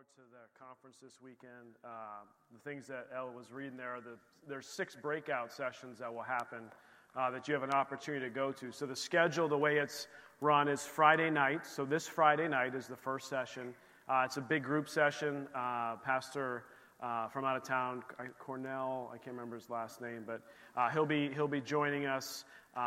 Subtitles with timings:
[0.00, 1.76] forward to the conference this weekend.
[1.84, 1.88] Uh,
[2.52, 4.16] the things that Elle was reading there, the,
[4.48, 6.60] there's six breakout sessions that will happen
[7.16, 8.72] uh, that you have an opportunity to go to.
[8.72, 10.06] So the schedule, the way it's
[10.40, 11.66] run, is Friday night.
[11.66, 13.74] So this Friday night is the first session.
[14.08, 15.46] Uh, it's a big group session.
[15.54, 16.64] Uh, Pastor
[17.02, 18.02] uh, from out of town,
[18.38, 20.40] Cornell, I can't remember his last name, but
[20.76, 22.44] uh, he'll, be, he'll be joining us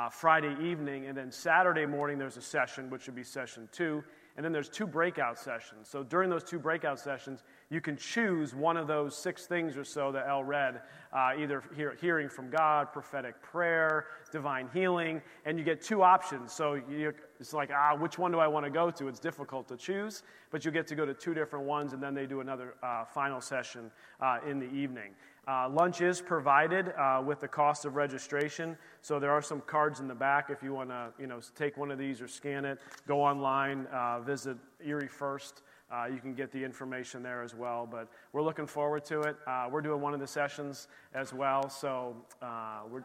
[0.10, 1.06] Friday evening.
[1.06, 4.04] And then Saturday morning, there's a session, which would be session two
[4.36, 5.88] and then there's two breakout sessions.
[5.88, 9.84] So during those two breakout sessions, you can choose one of those six things or
[9.84, 10.82] so that Elle read,
[11.12, 16.52] uh, either hear, hearing from God, prophetic prayer, divine healing, and you get two options.
[16.52, 19.08] So you, it's like, ah, which one do I want to go to?
[19.08, 22.16] It's difficult to choose, but you get to go to two different ones, and then
[22.16, 25.12] they do another uh, final session uh, in the evening.
[25.46, 30.00] Uh, lunch is provided uh, with the cost of registration, so there are some cards
[30.00, 32.64] in the back if you want to, you know, take one of these or scan
[32.64, 32.80] it.
[33.08, 35.64] Go online, uh, visit Erie First.
[35.92, 37.88] Uh, you can get the information there as well.
[37.90, 39.36] But we're looking forward to it.
[39.46, 43.04] Uh, we're doing one of the sessions as well, so uh, we're.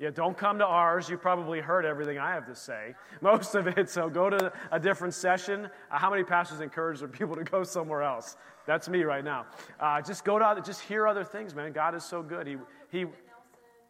[0.00, 1.10] Yeah, don't come to ours.
[1.10, 3.90] You probably heard everything I have to say, most of it.
[3.90, 5.68] So go to a different session.
[5.90, 8.38] Uh, how many pastors encourage their people to go somewhere else?
[8.66, 9.44] That's me right now.
[9.78, 11.72] Uh, just go to other, just hear other things, man.
[11.72, 12.46] God is so good.
[12.46, 12.56] He
[12.90, 13.04] he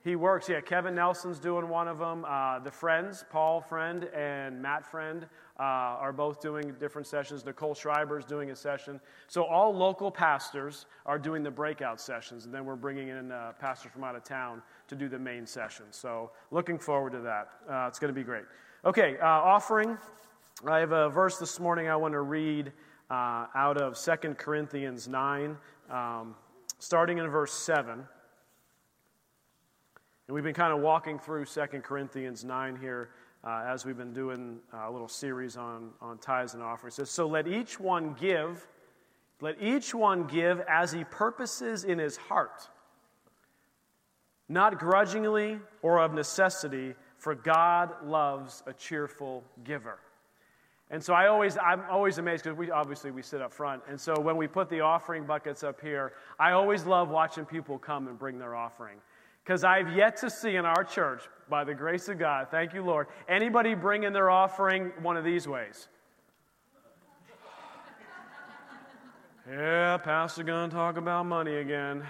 [0.03, 0.49] he works.
[0.49, 2.25] Yeah, Kevin Nelson's doing one of them.
[2.27, 5.27] Uh, the friends, Paul Friend and Matt Friend,
[5.61, 7.45] uh, are both doing different sessions.
[7.45, 8.99] Nicole Schreiber is doing a session.
[9.29, 13.53] So all local pastors are doing the breakout sessions, and then we're bringing in uh,
[13.61, 15.85] pastors from out of town to do the main session.
[15.91, 17.51] So looking forward to that.
[17.71, 18.45] Uh, it's going to be great.
[18.87, 19.99] Okay, uh, offering.
[20.67, 22.73] I have a verse this morning I want to read
[23.11, 25.59] uh, out of Second Corinthians 9,
[25.91, 26.35] um,
[26.79, 27.93] starting in verse 7.
[27.93, 28.05] And
[30.35, 33.11] we've been kind of walking through Second Corinthians 9 here
[33.45, 36.95] uh, as we've been doing a little series on, on tithes and offerings.
[36.95, 38.67] Says, So let each one give,
[39.41, 42.69] let each one give as he purposes in his heart,
[44.49, 49.99] not grudgingly or of necessity, for God loves a cheerful giver.
[50.93, 53.83] And so I always, I'm always amazed because we obviously we sit up front.
[53.89, 57.79] And so when we put the offering buckets up here, I always love watching people
[57.79, 58.97] come and bring their offering.
[59.51, 62.85] Because I've yet to see in our church, by the grace of God, thank you,
[62.85, 65.89] Lord, anybody bring in their offering one of these ways.
[69.51, 72.05] yeah, Pastor to talk about money again.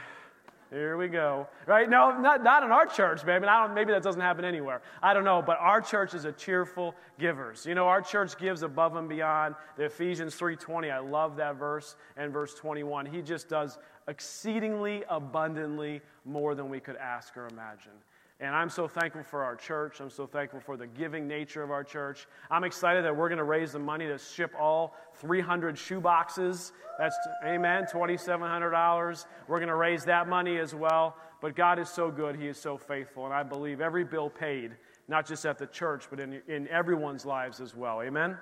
[0.70, 1.48] Here we go.
[1.66, 1.90] Right?
[1.90, 3.44] No, not, not in our church, baby.
[3.46, 4.82] I don't, maybe that doesn't happen anywhere.
[5.02, 5.42] I don't know.
[5.42, 7.66] But our church is a cheerful givers.
[7.66, 9.56] You know, our church gives above and beyond.
[9.76, 11.96] The Ephesians 3.20, I love that verse.
[12.16, 17.92] And verse 21, he just does exceedingly abundantly more than we could ask or imagine.
[18.40, 20.00] And I'm so thankful for our church.
[20.00, 22.26] I'm so thankful for the giving nature of our church.
[22.50, 26.72] I'm excited that we're going to raise the money to ship all 300 shoe boxes.
[26.98, 29.26] That's, amen, $2,700.
[29.46, 31.16] We're going to raise that money as well.
[31.42, 32.34] But God is so good.
[32.34, 33.26] He is so faithful.
[33.26, 34.72] And I believe every bill paid,
[35.06, 38.00] not just at the church, but in, in everyone's lives as well.
[38.00, 38.38] Amen?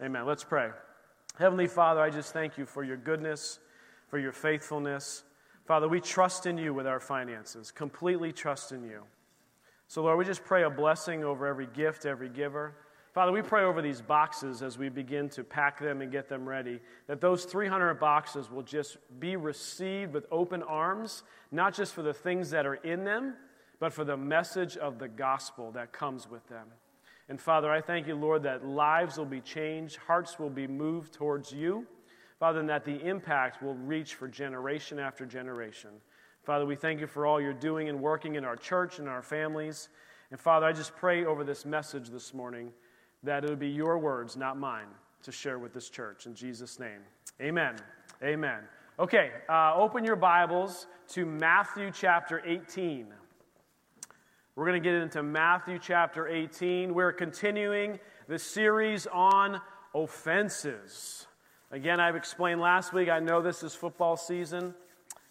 [0.00, 0.26] Amen.
[0.26, 0.70] Let's pray.
[1.38, 3.58] Heavenly Father, I just thank you for your goodness,
[4.08, 5.24] for your faithfulness.
[5.64, 9.02] Father, we trust in you with our finances, completely trust in you.
[9.90, 12.76] So, Lord, we just pray a blessing over every gift, every giver.
[13.12, 16.48] Father, we pray over these boxes as we begin to pack them and get them
[16.48, 16.78] ready,
[17.08, 22.14] that those 300 boxes will just be received with open arms, not just for the
[22.14, 23.34] things that are in them,
[23.80, 26.68] but for the message of the gospel that comes with them.
[27.28, 31.14] And Father, I thank you, Lord, that lives will be changed, hearts will be moved
[31.14, 31.84] towards you.
[32.38, 35.90] Father, and that the impact will reach for generation after generation.
[36.50, 39.22] Father, we thank you for all you're doing and working in our church and our
[39.22, 39.88] families.
[40.32, 42.72] And Father, I just pray over this message this morning
[43.22, 44.88] that it would be your words, not mine,
[45.22, 46.26] to share with this church.
[46.26, 47.02] In Jesus' name,
[47.40, 47.76] amen.
[48.20, 48.64] Amen.
[48.98, 53.06] Okay, uh, open your Bibles to Matthew chapter 18.
[54.56, 56.92] We're going to get into Matthew chapter 18.
[56.92, 59.60] We're continuing the series on
[59.94, 61.28] offenses.
[61.70, 64.74] Again, I've explained last week, I know this is football season.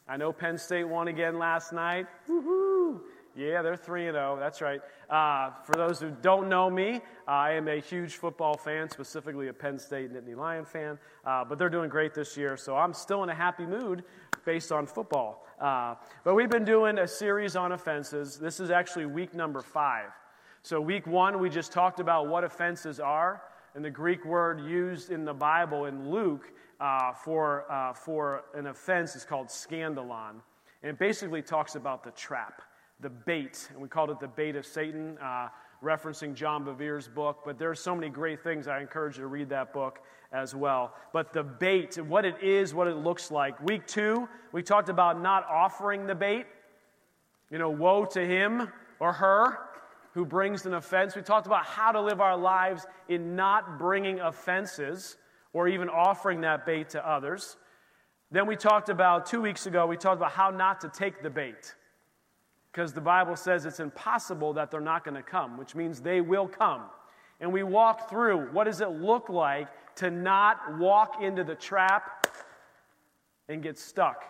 [0.10, 2.08] I know Penn State won again last night.
[2.28, 3.00] Woohoo!
[3.36, 4.38] Yeah, they're 3 0.
[4.40, 4.82] That's right.
[5.08, 9.54] Uh, for those who don't know me, I am a huge football fan, specifically a
[9.54, 10.98] Penn State Nittany Lion fan.
[11.24, 14.04] Uh, but they're doing great this year, so I'm still in a happy mood
[14.46, 15.46] based on football.
[15.62, 18.40] Uh, but we've been doing a series on offenses.
[18.40, 20.10] This is actually week number five.
[20.64, 23.44] So, week one, we just talked about what offenses are.
[23.76, 28.68] And the Greek word used in the Bible in Luke uh, for, uh, for an
[28.68, 30.36] offense is called scandalon.
[30.82, 32.62] And it basically talks about the trap,
[33.00, 33.68] the bait.
[33.72, 35.18] And we called it the bait of Satan.
[35.18, 35.50] Uh,
[35.84, 38.68] referencing John Bevere's book, but there's so many great things.
[38.68, 40.00] I encourage you to read that book
[40.32, 40.94] as well.
[41.14, 43.60] But the bait, what it is, what it looks like.
[43.62, 46.46] Week two, we talked about not offering the bait.
[47.50, 49.58] You know, woe to him or her
[50.14, 51.16] who brings an offense.
[51.16, 55.18] We talked about how to live our lives in not bringing offenses
[55.54, 57.58] or even offering that bait to others.
[58.32, 61.30] Then we talked about, two weeks ago, we talked about how not to take the
[61.30, 61.76] bait.
[62.72, 66.22] Because the Bible says it's impossible that they're not going to come, which means they
[66.22, 66.84] will come.
[67.40, 72.28] And we walked through what does it look like to not walk into the trap
[73.48, 74.24] and get stuck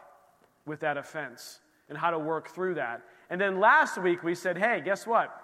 [0.66, 3.02] with that offense and how to work through that.
[3.30, 5.36] And then last week we said, hey, guess what?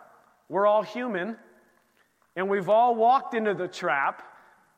[0.48, 1.36] We're all human
[2.36, 4.24] and we've all walked into the trap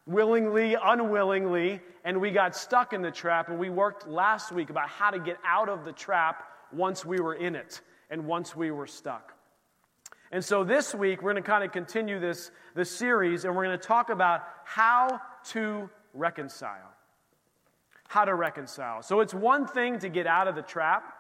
[0.08, 3.50] willingly, unwillingly, and we got stuck in the trap.
[3.50, 7.20] And we worked last week about how to get out of the trap once we
[7.20, 9.34] were in it and once we were stuck.
[10.32, 13.66] And so this week, we're going to kind of continue this, this series, and we're
[13.66, 16.94] going to talk about how to reconcile.
[18.08, 19.02] How to reconcile.
[19.02, 21.14] So it's one thing to get out of the trap,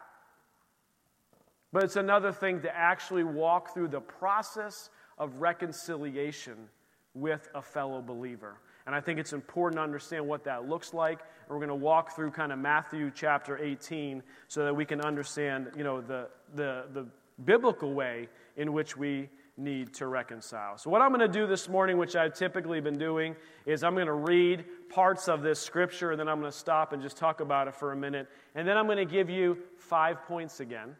[1.71, 6.69] but it's another thing to actually walk through the process of reconciliation
[7.13, 8.57] with a fellow believer.
[8.87, 11.19] And I think it's important to understand what that looks like.
[11.19, 15.01] And we're going to walk through kind of Matthew chapter 18 so that we can
[15.01, 17.05] understand, you know, the, the, the
[17.43, 20.77] biblical way in which we need to reconcile.
[20.77, 23.35] So, what I'm going to do this morning, which I've typically been doing,
[23.65, 26.93] is I'm going to read parts of this scripture and then I'm going to stop
[26.93, 28.27] and just talk about it for a minute.
[28.55, 30.95] And then I'm going to give you five points again.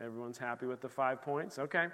[0.00, 1.58] Everyone's happy with the five points?
[1.58, 1.86] Okay.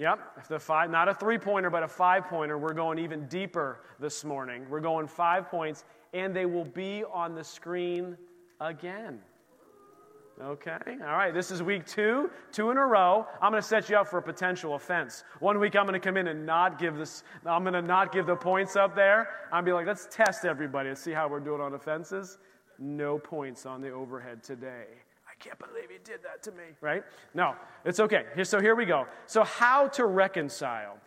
[0.00, 2.56] Yep, the five, not a three pointer, but a five pointer.
[2.56, 4.64] We're going even deeper this morning.
[4.70, 8.16] We're going five points, and they will be on the screen
[8.62, 9.20] again.
[10.40, 13.26] Okay, all right, this is week two, two in a row.
[13.42, 15.22] I'm going to set you up for a potential offense.
[15.40, 18.10] One week I'm going to come in and not give this, I'm going to not
[18.10, 19.28] give the points up there.
[19.52, 22.38] I'm be like, let's test everybody and see how we're doing on offenses.
[22.78, 24.86] No points on the overhead today
[25.40, 27.02] can't believe he did that to me, right?
[27.34, 27.54] No,
[27.84, 28.24] it's okay.
[28.44, 29.06] So here we go.
[29.26, 30.98] So, how to reconcile?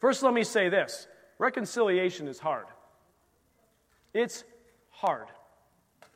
[0.00, 1.06] First, let me say this
[1.38, 2.66] reconciliation is hard.
[4.12, 4.44] It's
[4.90, 5.28] hard.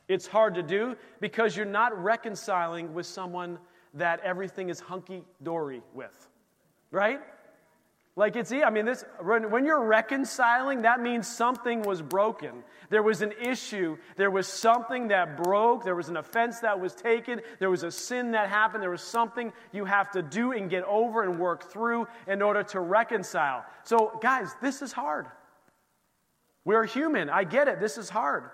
[0.08, 3.58] It's hard to do because you're not reconciling with someone
[3.94, 6.28] that everything is hunky dory with,
[6.90, 7.20] right?
[8.16, 12.64] Like it's, I mean, this, when you're reconciling, that means something was broken.
[12.90, 13.96] There was an issue.
[14.16, 15.84] There was something that broke.
[15.84, 17.40] There was an offense that was taken.
[17.60, 18.82] There was a sin that happened.
[18.82, 22.64] There was something you have to do and get over and work through in order
[22.64, 23.64] to reconcile.
[23.84, 25.26] So, guys, this is hard.
[26.64, 27.30] We're human.
[27.30, 27.78] I get it.
[27.80, 28.50] This is hard.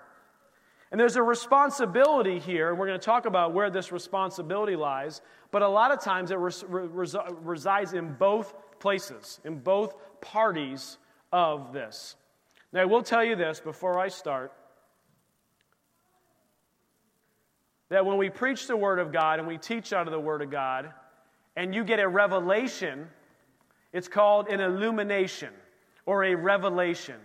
[0.91, 5.21] And there's a responsibility here, and we're going to talk about where this responsibility lies,
[5.51, 10.97] but a lot of times it res- res- resides in both places, in both parties
[11.31, 12.15] of this.
[12.71, 14.53] Now, I will tell you this before I start
[17.89, 20.41] that when we preach the Word of God and we teach out of the Word
[20.41, 20.93] of God,
[21.55, 23.07] and you get a revelation,
[23.91, 25.53] it's called an illumination
[26.05, 27.15] or a revelation,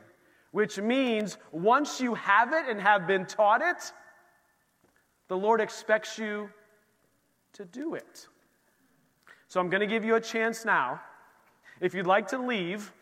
[0.53, 3.93] which means once you have it and have been taught it,
[5.29, 6.49] the Lord expects you
[7.55, 8.29] to do it.
[9.49, 11.01] So I'm going to give you a chance now
[11.81, 12.93] if you'd like to leave,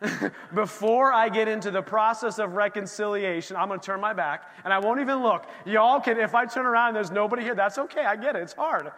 [0.54, 4.72] before I get into the process of reconciliation, I'm going to turn my back and
[4.72, 5.46] I won't even look.
[5.64, 8.04] Y'all can, if I turn around and there's nobody here, that's okay.
[8.04, 8.42] I get it.
[8.42, 8.92] It's hard.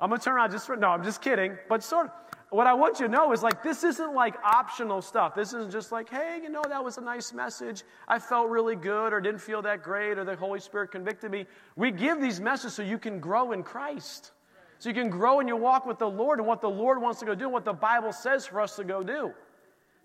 [0.00, 1.58] I'm going to turn around just for, no, I'm just kidding.
[1.68, 2.12] But sort of,
[2.50, 5.34] what I want you to know is like, this isn't like optional stuff.
[5.34, 7.84] This isn't just like, hey, you know, that was a nice message.
[8.08, 11.46] I felt really good or didn't feel that great or the Holy Spirit convicted me.
[11.76, 14.32] We give these messages so you can grow in Christ
[14.80, 17.20] so you can grow in your walk with the Lord and what the Lord wants
[17.20, 19.30] to go do and what the Bible says for us to go do.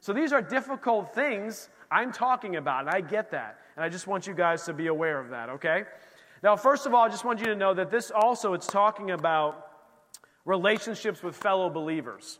[0.01, 3.59] So these are difficult things I'm talking about, and I get that.
[3.77, 5.85] And I just want you guys to be aware of that, okay?
[6.43, 9.11] Now, first of all, I just want you to know that this also it's talking
[9.11, 9.74] about
[10.45, 12.39] relationships with fellow believers.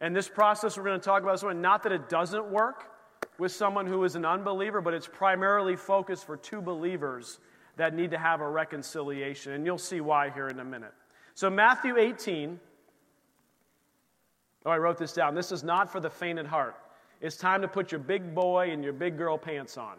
[0.00, 2.90] And this process we're going to talk about is one not that it doesn't work
[3.38, 7.38] with someone who is an unbeliever, but it's primarily focused for two believers
[7.76, 9.52] that need to have a reconciliation.
[9.52, 10.92] And you'll see why here in a minute.
[11.34, 12.60] So, Matthew 18.
[14.66, 15.34] Oh, I wrote this down.
[15.34, 16.76] This is not for the faint at heart.
[17.22, 19.96] It's time to put your big boy and your big girl pants on.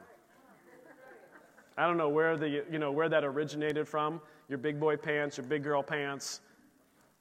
[1.78, 5.38] I don't know where, the, you know, where that originated from, your big boy pants,
[5.38, 6.42] your big girl pants,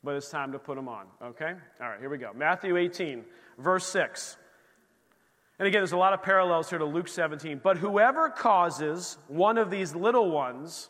[0.02, 1.54] but it's time to put them on, okay?
[1.80, 2.33] All right, here we go.
[2.35, 3.25] Matthew 18,
[3.59, 4.37] verse 6.
[5.59, 7.61] And again, there's a lot of parallels here to Luke 17.
[7.62, 10.88] But whoever causes one of these little ones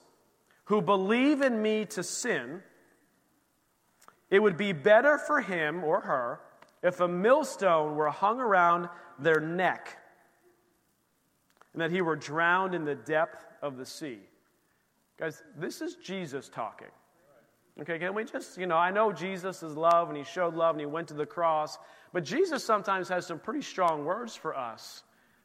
[0.66, 2.62] who believe in me to sin,
[4.30, 6.40] it would be better for him or her
[6.84, 8.88] if a millstone were hung around
[9.18, 9.98] their neck,
[11.72, 14.20] and that he were drowned in the depth of the sea.
[15.18, 16.88] Guys, this is Jesus talking.
[17.80, 20.74] Okay, can we just, you know, I know Jesus is love and he showed love
[20.74, 21.78] and he went to the cross,
[22.12, 25.02] but Jesus sometimes has some pretty strong words for us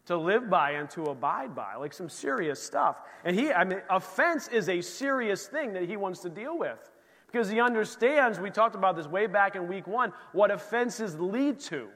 [0.08, 2.98] to live by and to abide by, like some serious stuff.
[3.24, 6.92] And he, I mean, offense is a serious thing that he wants to deal with
[7.28, 11.60] because he understands, we talked about this way back in week one, what offenses lead
[11.62, 11.88] to.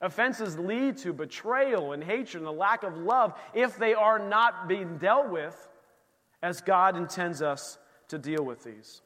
[0.00, 4.68] Offenses lead to betrayal and hatred and a lack of love if they are not
[4.68, 5.68] being dealt with
[6.42, 7.78] as God intends us
[8.08, 9.00] to deal with these.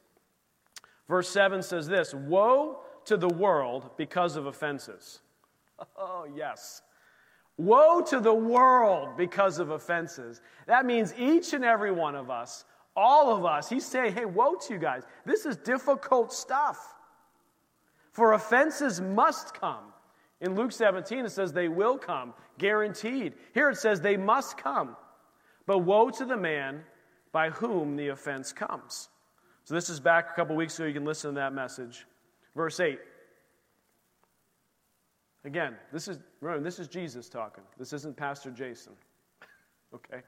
[1.11, 5.19] Verse 7 says this Woe to the world because of offenses.
[5.97, 6.83] Oh, yes.
[7.57, 10.41] Woe to the world because of offenses.
[10.67, 12.65] That means each and every one of us,
[12.95, 15.03] all of us, he's saying, hey, woe to you guys.
[15.25, 16.93] This is difficult stuff.
[18.11, 19.85] For offenses must come.
[20.39, 23.33] In Luke 17, it says they will come, guaranteed.
[23.55, 24.95] Here it says they must come.
[25.65, 26.83] But woe to the man
[27.31, 29.09] by whom the offense comes.
[29.63, 30.87] So this is back a couple weeks ago.
[30.87, 32.05] You can listen to that message.
[32.55, 32.99] Verse 8.
[35.43, 37.63] Again, this is remember, this is Jesus talking.
[37.77, 38.93] This isn't Pastor Jason.
[39.93, 40.21] okay?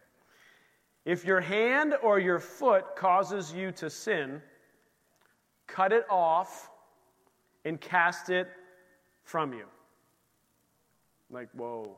[1.06, 4.42] If your hand or your foot causes you to sin,
[5.68, 6.70] cut it off
[7.66, 8.48] and cast it
[9.24, 9.66] from you.
[11.30, 11.98] Like, whoa,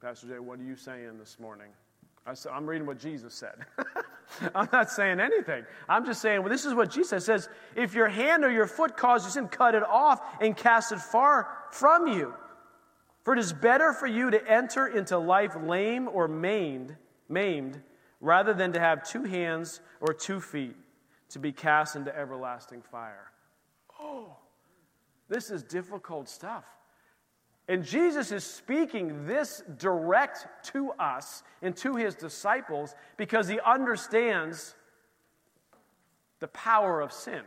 [0.00, 1.68] Pastor Jay, what are you saying this morning?
[2.26, 3.64] I am reading what Jesus said.
[4.54, 5.64] I'm not saying anything.
[5.88, 7.48] I'm just saying, well, this is what Jesus says.
[7.76, 11.48] If your hand or your foot causes sin, cut it off and cast it far
[11.70, 12.34] from you.
[13.24, 16.96] For it is better for you to enter into life lame or maimed,
[17.28, 17.80] maimed
[18.20, 20.76] rather than to have two hands or two feet
[21.30, 23.30] to be cast into everlasting fire.
[24.00, 24.36] Oh,
[25.28, 26.64] this is difficult stuff.
[27.68, 34.74] And Jesus is speaking this direct to us and to his disciples because he understands
[36.40, 37.42] the power of sin.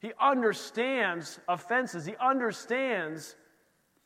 [0.00, 2.04] He understands offenses.
[2.04, 3.36] He understands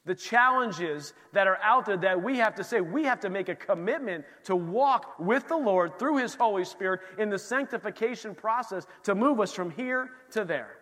[0.05, 2.81] the challenges that are out there that we have to say.
[2.81, 7.01] We have to make a commitment to walk with the Lord through his Holy Spirit
[7.19, 10.77] in the sanctification process to move us from here to there.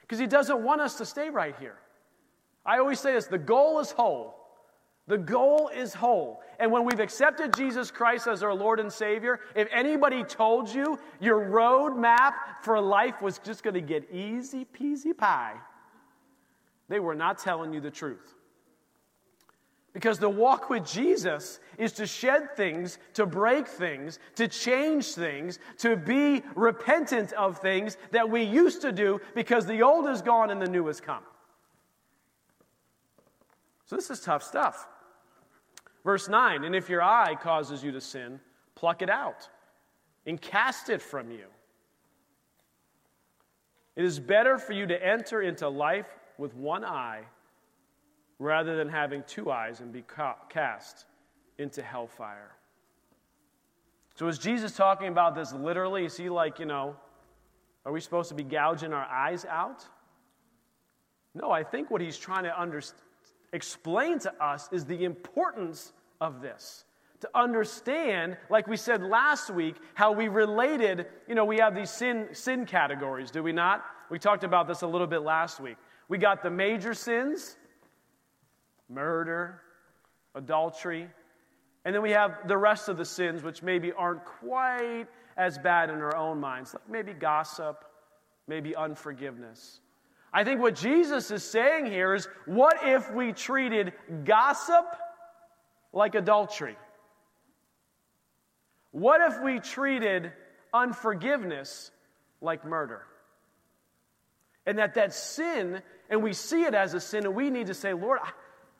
[0.00, 1.76] Because he doesn't want us to stay right here.
[2.66, 4.36] I always say this the goal is whole.
[5.06, 6.40] The goal is whole.
[6.58, 10.98] And when we've accepted Jesus Christ as our Lord and Savior, if anybody told you
[11.20, 15.56] your road map for life was just going to get easy peasy pie,
[16.88, 18.34] they were not telling you the truth.
[19.92, 25.58] Because the walk with Jesus is to shed things, to break things, to change things,
[25.78, 30.50] to be repentant of things that we used to do because the old is gone
[30.50, 31.22] and the new has come.
[33.86, 34.88] So this is tough stuff.
[36.04, 38.40] Verse 9 And if your eye causes you to sin,
[38.74, 39.48] pluck it out
[40.26, 41.46] and cast it from you.
[43.96, 47.22] It is better for you to enter into life with one eye
[48.38, 50.04] rather than having two eyes and be
[50.48, 51.06] cast
[51.58, 52.52] into hellfire.
[54.16, 56.04] So, is Jesus talking about this literally?
[56.04, 56.96] Is he like, you know,
[57.84, 59.84] are we supposed to be gouging our eyes out?
[61.34, 63.03] No, I think what he's trying to understand
[63.54, 66.84] explain to us is the importance of this.
[67.20, 71.90] To understand, like we said last week, how we related, you know, we have these
[71.90, 73.82] sin, sin categories, do we not?
[74.10, 75.76] We talked about this a little bit last week.
[76.08, 77.56] We got the major sins
[78.90, 79.62] murder,
[80.34, 81.08] adultery,
[81.84, 85.06] and then we have the rest of the sins, which maybe aren't quite
[85.36, 87.84] as bad in our own minds, like maybe gossip,
[88.46, 89.80] maybe unforgiveness.
[90.36, 93.92] I think what Jesus is saying here is what if we treated
[94.24, 94.84] gossip
[95.92, 96.76] like adultery?
[98.90, 100.32] What if we treated
[100.72, 101.92] unforgiveness
[102.40, 103.02] like murder?
[104.66, 107.74] And that that sin, and we see it as a sin, and we need to
[107.74, 108.18] say, Lord,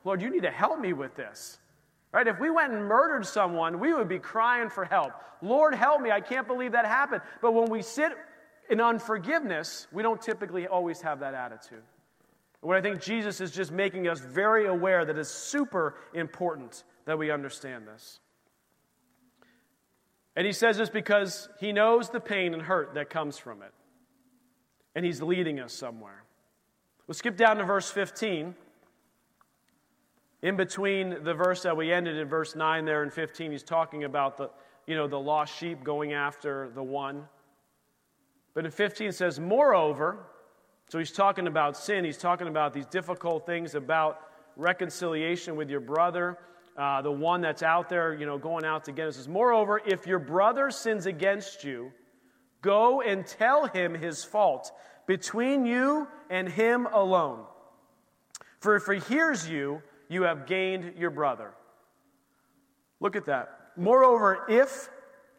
[0.03, 1.59] Lord, you need to help me with this.
[2.13, 2.27] Right?
[2.27, 5.13] If we went and murdered someone, we would be crying for help.
[5.41, 6.11] Lord, help me.
[6.11, 7.23] I can't believe that happened.
[7.41, 8.13] But when we sit
[8.71, 11.83] in unforgiveness, we don't typically always have that attitude.
[12.61, 17.19] What I think Jesus is just making us very aware that it's super important that
[17.19, 18.21] we understand this.
[20.37, 23.73] And he says this because he knows the pain and hurt that comes from it.
[24.95, 26.25] And he's leading us somewhere.
[27.07, 28.55] We'll skip down to verse 15.
[30.43, 34.05] In between the verse that we ended in verse 9 there and 15, he's talking
[34.05, 34.51] about the,
[34.87, 37.29] you know, the lost sheep going after the one.
[38.55, 40.27] But in 15 it says, Moreover,
[40.89, 42.05] So he's talking about sin.
[42.05, 44.21] He's talking about these difficult things about
[44.57, 46.39] reconciliation with your brother,
[46.77, 49.27] uh, the one that's out there, you know, going out to get us.
[49.27, 51.93] Moreover, if your brother sins against you,
[52.63, 54.73] go and tell him his fault
[55.07, 57.45] between you and him alone.
[58.61, 61.53] For if he hears you, you have gained your brother.
[63.01, 63.73] Look at that.
[63.77, 64.89] Moreover, if,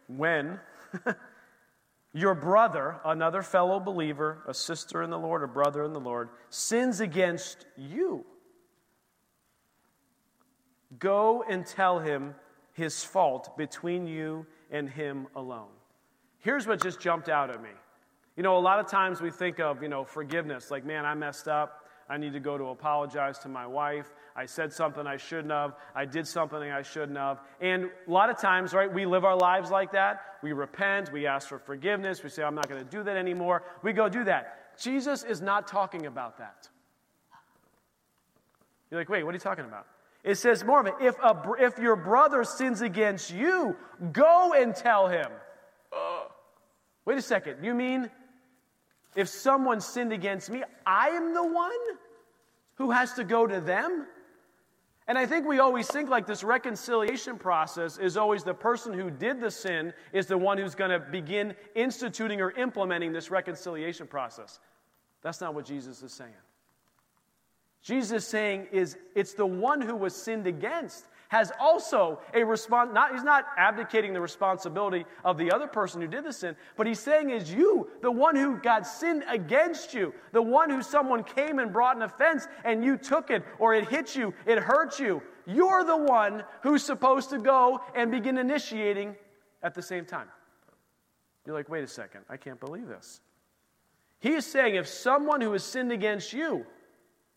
[0.08, 0.60] when,
[2.16, 6.30] your brother, another fellow believer, a sister in the Lord, a brother in the Lord,
[6.50, 8.26] sins against you,
[10.98, 12.34] go and tell him
[12.72, 15.68] his fault between you and him alone.
[16.40, 17.70] Here's what just jumped out at me.
[18.38, 21.16] You know, a lot of times we think of, you know, forgiveness, like, man, I
[21.16, 21.85] messed up.
[22.08, 24.14] I need to go to apologize to my wife.
[24.36, 25.76] I said something I shouldn't have.
[25.96, 27.40] I did something I shouldn't have.
[27.60, 30.22] And a lot of times, right, we live our lives like that.
[30.44, 31.12] We repent.
[31.12, 32.22] We ask for forgiveness.
[32.22, 33.64] We say, I'm not going to do that anymore.
[33.82, 34.78] We go do that.
[34.80, 36.70] Jesus is not talking about that.
[38.92, 39.88] You're like, wait, what are you talking about?
[40.24, 40.94] It says more of it.
[41.02, 43.76] If, a, if your brother sins against you,
[44.12, 45.28] go and tell him.
[45.96, 46.24] Uh,
[47.06, 47.64] wait a second.
[47.64, 48.10] You mean
[49.16, 51.72] if someone sinned against me, I am the one
[52.76, 54.08] who has to go to them?
[55.08, 59.12] And I think we always think like this reconciliation process is always the person who
[59.12, 64.08] did the sin is the one who's going to begin instituting or implementing this reconciliation
[64.08, 64.60] process.
[65.22, 66.32] That's not what Jesus is saying.
[67.84, 72.92] Jesus is saying is it's the one who was sinned against has also a response
[72.94, 76.86] not he's not abdicating the responsibility of the other person who did the sin but
[76.88, 81.24] he's saying is you the one who got sinned against you the one who someone
[81.24, 85.00] came and brought an offense and you took it or it hit you it hurt
[85.00, 85.22] you.
[85.48, 89.16] You're the one who's supposed to go and begin initiating
[89.64, 90.28] at the same time.
[91.46, 93.22] You're like wait a second i can't believe this.
[94.20, 96.66] He is saying if someone who has sinned against you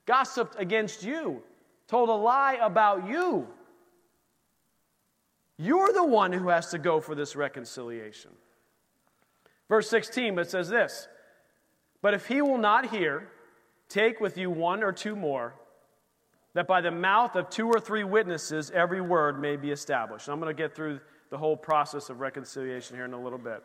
[0.06, 1.42] gossiped against you
[1.86, 3.46] told a lie about you
[5.58, 8.30] you're the one who has to go for this reconciliation.
[9.68, 11.08] Verse 16, it says this
[12.00, 13.28] But if he will not hear,
[13.88, 15.54] take with you one or two more,
[16.54, 20.28] that by the mouth of two or three witnesses every word may be established.
[20.28, 23.62] I'm going to get through the whole process of reconciliation here in a little bit.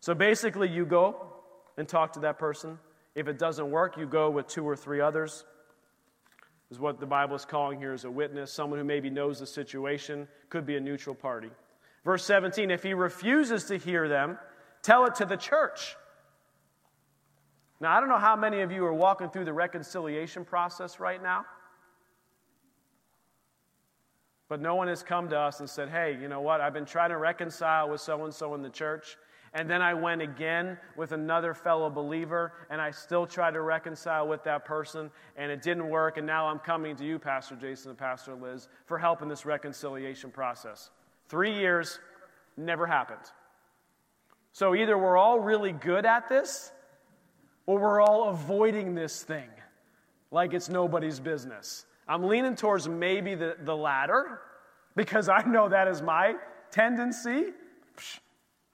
[0.00, 1.32] So basically, you go
[1.76, 2.78] and talk to that person.
[3.14, 5.44] If it doesn't work, you go with two or three others
[6.70, 9.46] is what the Bible is calling here as a witness, someone who maybe knows the
[9.46, 11.50] situation, could be a neutral party.
[12.04, 14.38] Verse 17 if he refuses to hear them,
[14.82, 15.96] tell it to the church.
[17.78, 21.22] Now, I don't know how many of you are walking through the reconciliation process right
[21.22, 21.44] now,
[24.48, 26.60] but no one has come to us and said, hey, you know what?
[26.60, 29.18] I've been trying to reconcile with so and so in the church,
[29.56, 34.28] and then I went again with another fellow believer, and I still tried to reconcile
[34.28, 36.18] with that person, and it didn't work.
[36.18, 39.46] And now I'm coming to you, Pastor Jason and Pastor Liz, for help in this
[39.46, 40.90] reconciliation process.
[41.30, 41.98] Three years,
[42.58, 43.32] never happened.
[44.52, 46.70] So either we're all really good at this,
[47.64, 49.48] or we're all avoiding this thing
[50.30, 51.86] like it's nobody's business.
[52.06, 54.38] I'm leaning towards maybe the, the latter
[54.96, 56.34] because I know that is my
[56.70, 57.54] tendency.
[57.96, 58.18] Psh,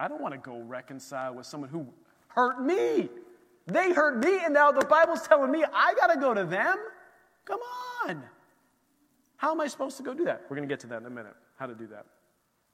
[0.03, 1.87] I don't want to go reconcile with someone who
[2.27, 3.09] hurt me.
[3.69, 6.77] They hurt me, and now the Bible's telling me I got to go to them?
[7.45, 7.61] Come
[8.09, 8.21] on.
[9.37, 10.43] How am I supposed to go do that?
[10.51, 12.07] We're going to get to that in a minute, how to do that.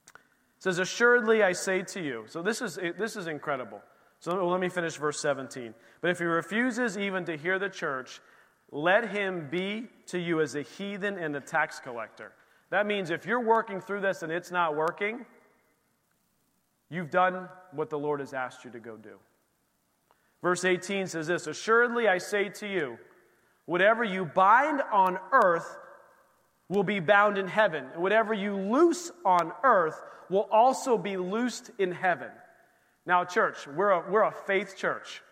[0.07, 2.25] It says, Assuredly I say to you.
[2.29, 3.83] So this is, this is incredible.
[4.21, 5.75] So let me finish verse 17.
[6.01, 8.23] But if he refuses even to hear the church,
[8.73, 12.33] let him be to you as a heathen and a tax collector.
[12.71, 15.27] That means if you're working through this and it's not working,
[16.91, 19.19] You've done what the Lord has asked you to go do.
[20.43, 22.99] Verse 18 says this Assuredly I say to you,
[23.67, 25.77] whatever you bind on earth
[26.69, 31.71] will be bound in heaven, and whatever you loose on earth will also be loosed
[31.79, 32.31] in heaven.
[33.07, 35.23] Now, church, we're a, we're a faith church,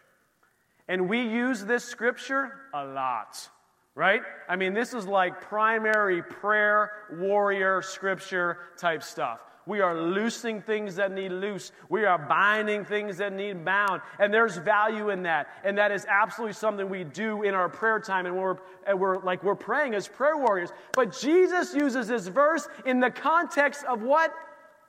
[0.88, 3.48] and we use this scripture a lot,
[3.94, 4.22] right?
[4.48, 9.40] I mean, this is like primary prayer, warrior, scripture type stuff.
[9.66, 11.72] We are loosing things that need loose.
[11.88, 14.00] We are binding things that need bound.
[14.20, 15.48] And there's value in that.
[15.64, 18.26] And that is absolutely something we do in our prayer time.
[18.26, 20.70] And we're, and we're like we're praying as prayer warriors.
[20.92, 24.32] But Jesus uses this verse in the context of what?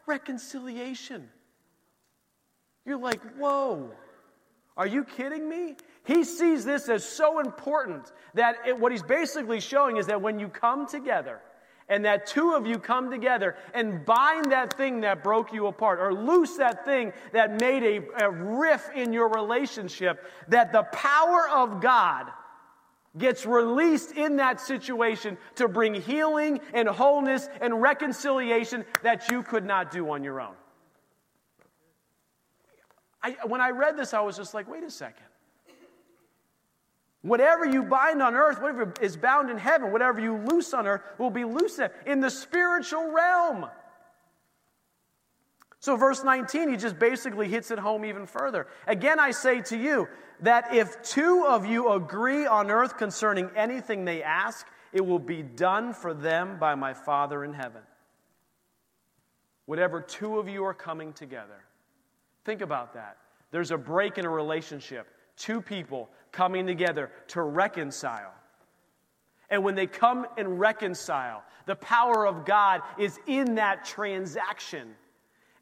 [0.06, 1.28] Reconciliation.
[2.86, 3.92] You're like, whoa.
[4.78, 5.76] Are you kidding me?
[6.06, 10.38] He sees this as so important that it, what he's basically showing is that when
[10.40, 11.42] you come together
[11.90, 16.00] and that two of you come together and bind that thing that broke you apart
[16.00, 21.48] or loose that thing that made a, a rift in your relationship, that the power
[21.50, 22.28] of God
[23.18, 29.66] gets released in that situation to bring healing and wholeness and reconciliation that you could
[29.66, 30.54] not do on your own.
[33.24, 35.26] I, when I read this, I was just like, wait a second.
[37.22, 41.02] Whatever you bind on earth, whatever is bound in heaven, whatever you loose on earth
[41.18, 43.66] will be loose in the spiritual realm.
[45.80, 48.68] So, verse 19, he just basically hits it home even further.
[48.88, 50.08] Again, I say to you
[50.42, 55.44] that if two of you agree on earth concerning anything they ask, it will be
[55.44, 57.82] done for them by my Father in heaven.
[59.66, 61.64] Whatever two of you are coming together.
[62.46, 63.18] Think about that.
[63.52, 65.08] There's a break in a relationship.
[65.36, 68.32] Two people coming together to reconcile.
[69.50, 74.94] And when they come and reconcile, the power of God is in that transaction.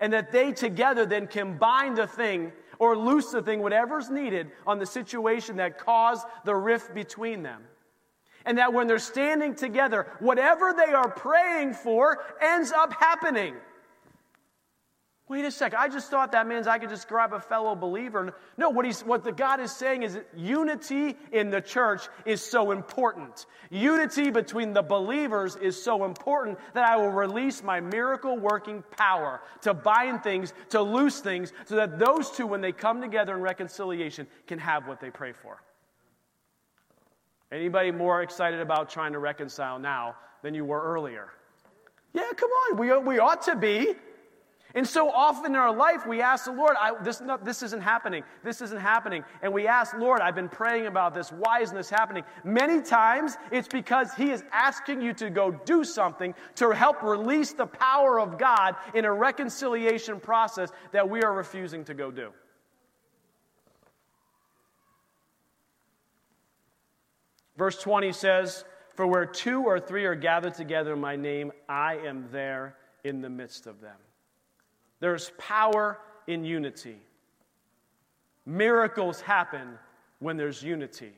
[0.02, 4.80] And that they together then combine the thing or loose the thing, whatever's needed, on
[4.80, 7.64] the situation that caused the rift between them.
[8.46, 13.56] And that when they're standing together, whatever they are praying for ends up happening.
[15.28, 15.80] Wait a second.
[15.80, 18.36] I just thought that means I could just grab a fellow believer.
[18.58, 22.70] No, what, he's, what the God is saying is unity in the church is so
[22.70, 23.48] important.
[23.72, 29.42] Unity between the believers is so important that I will release my miracle working power
[29.62, 33.42] to bind things, to loose things, so that those two, when they come together in
[33.42, 35.60] reconciliation, can have what they pray for.
[37.52, 41.30] Anybody more excited about trying to reconcile now than you were earlier?
[42.14, 42.78] Yeah, come on.
[42.78, 43.96] We, we ought to be.
[44.76, 48.24] And so often in our life, we ask the Lord, this, no, this isn't happening.
[48.44, 49.24] This isn't happening.
[49.42, 51.32] And we ask, Lord, I've been praying about this.
[51.32, 52.26] Why isn't this happening?
[52.44, 57.54] Many times, it's because He is asking you to go do something to help release
[57.54, 62.32] the power of God in a reconciliation process that we are refusing to go do.
[67.58, 71.96] Verse 20 says, For where two or three are gathered together in my name, I
[71.96, 73.96] am there in the midst of them.
[75.06, 76.98] There's power in unity.
[78.44, 79.78] Miracles happen
[80.18, 81.12] when there's unity.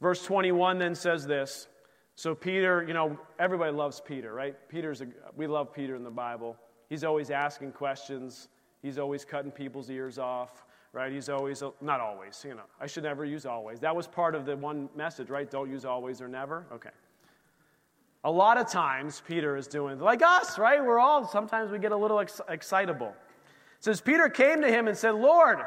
[0.00, 1.68] Verse 21 then says this.
[2.16, 4.56] So, Peter, you know, everybody loves Peter, right?
[4.68, 6.56] Peter's a, we love Peter in the Bible.
[6.88, 8.48] He's always asking questions,
[8.82, 11.12] he's always cutting people's ears off, right?
[11.12, 13.78] He's always, not always, you know, I should never use always.
[13.78, 15.48] That was part of the one message, right?
[15.48, 16.66] Don't use always or never.
[16.72, 16.90] Okay.
[18.22, 20.84] A lot of times, Peter is doing, like us, right?
[20.84, 23.14] We're all, sometimes we get a little ex- excitable.
[23.78, 25.58] It says, Peter came to him and said, Lord,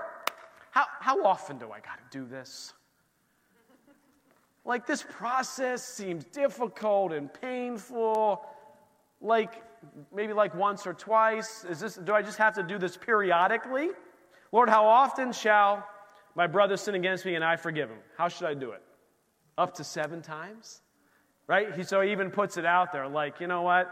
[0.70, 2.74] how, how often do I got to do this?
[4.66, 8.46] Like, this process seems difficult and painful.
[9.20, 9.64] Like,
[10.14, 11.66] maybe like once or twice.
[11.68, 13.90] Is this, do I just have to do this periodically?
[14.52, 15.88] Lord, how often shall
[16.36, 17.98] my brother sin against me and I forgive him?
[18.16, 18.84] How should I do it?
[19.58, 20.83] Up to seven times?
[21.48, 21.74] Right?
[21.76, 23.92] He, so he even puts it out there like, you know what?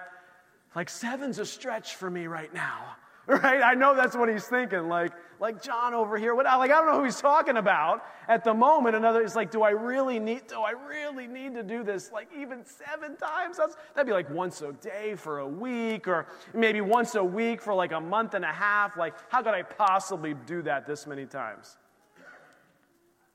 [0.76, 2.96] Like seven's a stretch for me right now,
[3.28, 3.62] right?
[3.62, 4.88] I know that's what he's thinking.
[4.88, 6.34] Like, like John over here.
[6.36, 8.96] What, like I don't know who he's talking about at the moment.
[8.96, 10.48] Another is like, do I really need?
[10.48, 12.12] Do I really need to do this?
[12.12, 13.58] Like even seven times?
[13.58, 17.62] That's, that'd be like once a day for a week, or maybe once a week
[17.62, 18.96] for like a month and a half.
[18.96, 21.76] Like, how could I possibly do that this many times?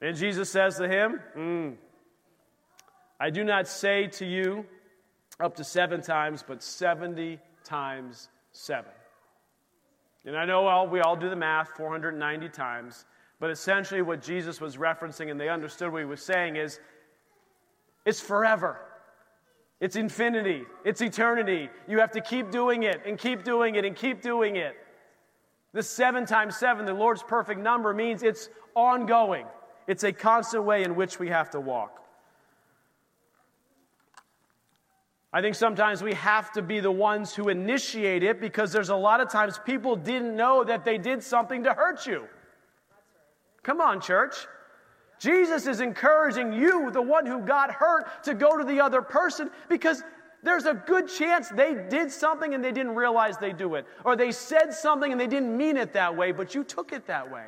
[0.00, 1.74] And Jesus says to him, mm,
[3.18, 4.66] I do not say to you
[5.40, 8.92] up to seven times, but 70 times seven.
[10.24, 13.04] And I know all, we all do the math 490 times,
[13.38, 16.80] but essentially what Jesus was referencing and they understood what he was saying is
[18.04, 18.80] it's forever.
[19.80, 20.64] It's infinity.
[20.84, 21.68] It's eternity.
[21.86, 24.74] You have to keep doing it and keep doing it and keep doing it.
[25.72, 29.46] The seven times seven, the Lord's perfect number, means it's ongoing.
[29.86, 32.05] It's a constant way in which we have to walk.
[35.36, 38.96] I think sometimes we have to be the ones who initiate it because there's a
[38.96, 42.26] lot of times people didn't know that they did something to hurt you.
[43.62, 44.34] Come on, church.
[45.18, 49.50] Jesus is encouraging you, the one who got hurt, to go to the other person
[49.68, 50.02] because
[50.42, 53.84] there's a good chance they did something and they didn't realize they do it.
[54.06, 57.06] Or they said something and they didn't mean it that way, but you took it
[57.08, 57.44] that way.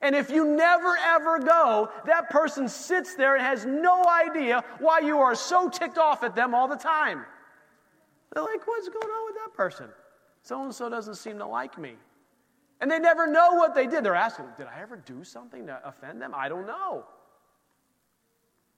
[0.00, 5.00] And if you never ever go, that person sits there and has no idea why
[5.00, 7.24] you are so ticked off at them all the time.
[8.32, 9.88] They're like, what's going on with that person?
[10.42, 11.94] So and so doesn't seem to like me.
[12.80, 14.04] And they never know what they did.
[14.04, 16.32] They're asking, did I ever do something to offend them?
[16.34, 17.04] I don't know.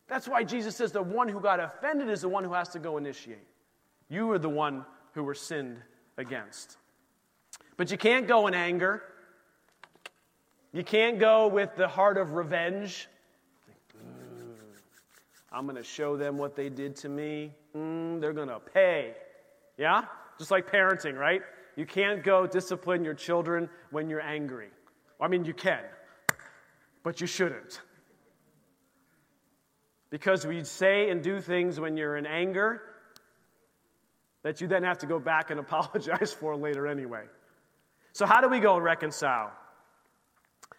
[0.08, 2.78] That's why Jesus says the one who got offended is the one who has to
[2.78, 3.46] go initiate.
[4.08, 5.82] You are the one who were sinned
[6.16, 6.78] against.
[7.76, 9.02] But you can't go in anger.
[10.72, 13.08] You can't go with the heart of revenge.
[15.52, 17.52] I'm going to show them what they did to me.
[17.76, 19.14] Mm, they're going to pay.
[19.76, 20.04] Yeah?
[20.38, 21.42] Just like parenting, right?
[21.74, 24.68] You can't go discipline your children when you're angry.
[25.20, 25.80] I mean, you can,
[27.02, 27.80] but you shouldn't.
[30.08, 32.82] Because we say and do things when you're in anger
[34.42, 37.24] that you then have to go back and apologize for later anyway.
[38.12, 39.52] So, how do we go reconcile?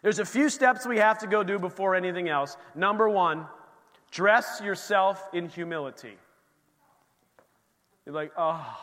[0.02, 2.58] There's a few steps we have to go do before anything else.
[2.74, 3.46] Number one,
[4.10, 6.18] dress yourself in humility.
[8.06, 8.78] You're like, oh,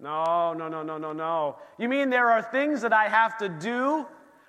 [0.00, 1.56] no, no, no, no, no, no.
[1.78, 4.06] You mean there are things that I have to do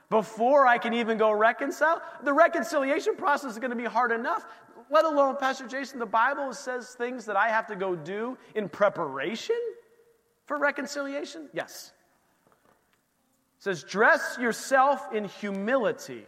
[0.10, 2.02] before I can even go reconcile?
[2.24, 4.48] The reconciliation process is going to be hard enough,
[4.90, 8.68] let alone, Pastor Jason, the Bible says things that I have to go do in
[8.68, 9.58] preparation
[10.46, 11.48] for reconciliation?
[11.54, 11.94] Yes.
[13.60, 16.26] Says, dress yourself in humility.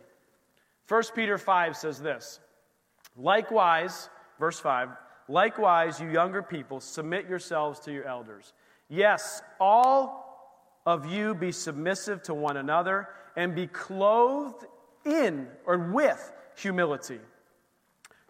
[0.87, 2.39] 1 Peter 5 says this
[3.15, 4.89] Likewise, verse 5,
[5.27, 8.53] likewise, you younger people, submit yourselves to your elders.
[8.89, 10.21] Yes, all
[10.85, 14.65] of you be submissive to one another and be clothed
[15.05, 17.19] in or with humility.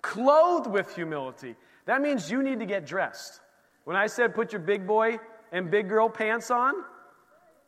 [0.02, 1.56] Clothed with humility.
[1.86, 3.40] That means you need to get dressed.
[3.84, 5.20] When I said put your big boy
[5.52, 6.74] and big girl pants on,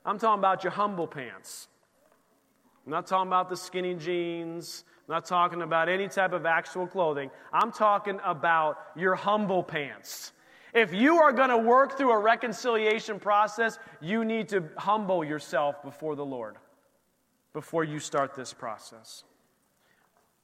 [0.06, 1.68] I'm talking about your humble pants.
[2.86, 4.84] I'm not talking about the skinny jeans.
[5.08, 7.32] I'm not talking about any type of actual clothing.
[7.52, 10.34] I'm talking about your humble pants.
[10.74, 15.82] If you are going to work through a reconciliation process, you need to humble yourself
[15.84, 16.58] before the Lord
[17.54, 19.24] before you start this process.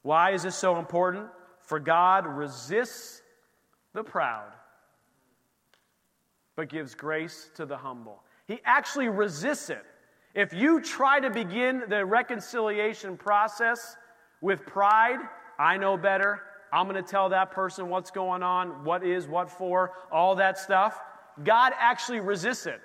[0.02, 1.26] Why is this so important?
[1.62, 3.22] For God resists
[3.92, 4.52] the proud,
[6.56, 8.22] but gives grace to the humble.
[8.50, 9.84] He actually resists it.
[10.34, 13.96] If you try to begin the reconciliation process
[14.40, 15.20] with pride,
[15.56, 19.48] I know better, I'm going to tell that person what's going on, what is, what
[19.48, 20.98] for, all that stuff.
[21.44, 22.80] God actually resists it.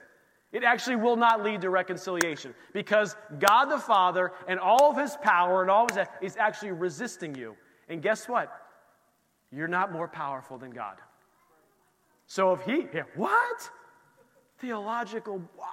[0.52, 5.18] It actually will not lead to reconciliation because God the Father and all of his
[5.24, 7.56] power and all of his is actually resisting you.
[7.90, 8.52] And guess what?
[9.52, 10.98] You're not more powerful than God.
[12.28, 13.72] So if he, yeah, what?
[14.60, 15.66] Theological, wow.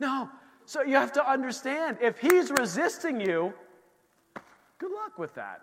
[0.00, 0.28] No.
[0.64, 3.52] So you have to understand if he's resisting you,
[4.78, 5.60] good luck with that.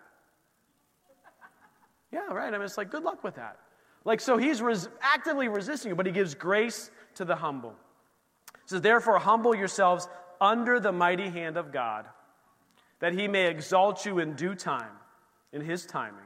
[2.12, 2.48] Yeah, right.
[2.48, 3.58] I mean, it's like, good luck with that.
[4.04, 7.74] Like, so he's res- actively resisting you, but he gives grace to the humble.
[8.66, 10.08] Says, therefore, humble yourselves
[10.40, 12.06] under the mighty hand of God,
[13.00, 14.92] that he may exalt you in due time,
[15.52, 16.24] in his timing,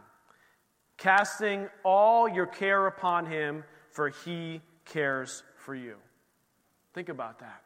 [0.97, 5.97] casting all your care upon him, for he cares for you.
[6.95, 7.63] Think about that.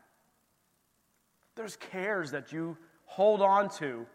[1.54, 4.06] There's cares that you hold on to,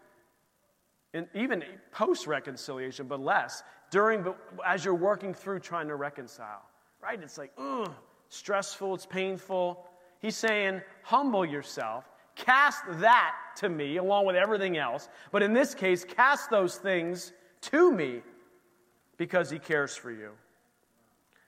[1.14, 6.64] and even post reconciliation, but less during, but as you're working through trying to reconcile,
[7.02, 7.22] right?
[7.22, 7.92] It's like, ugh,
[8.30, 9.86] stressful, it's painful.
[10.20, 15.10] He's saying, humble yourself, cast that to me along with everything else.
[15.32, 18.22] But in this case, cast those things to me
[19.18, 20.32] because he cares for you.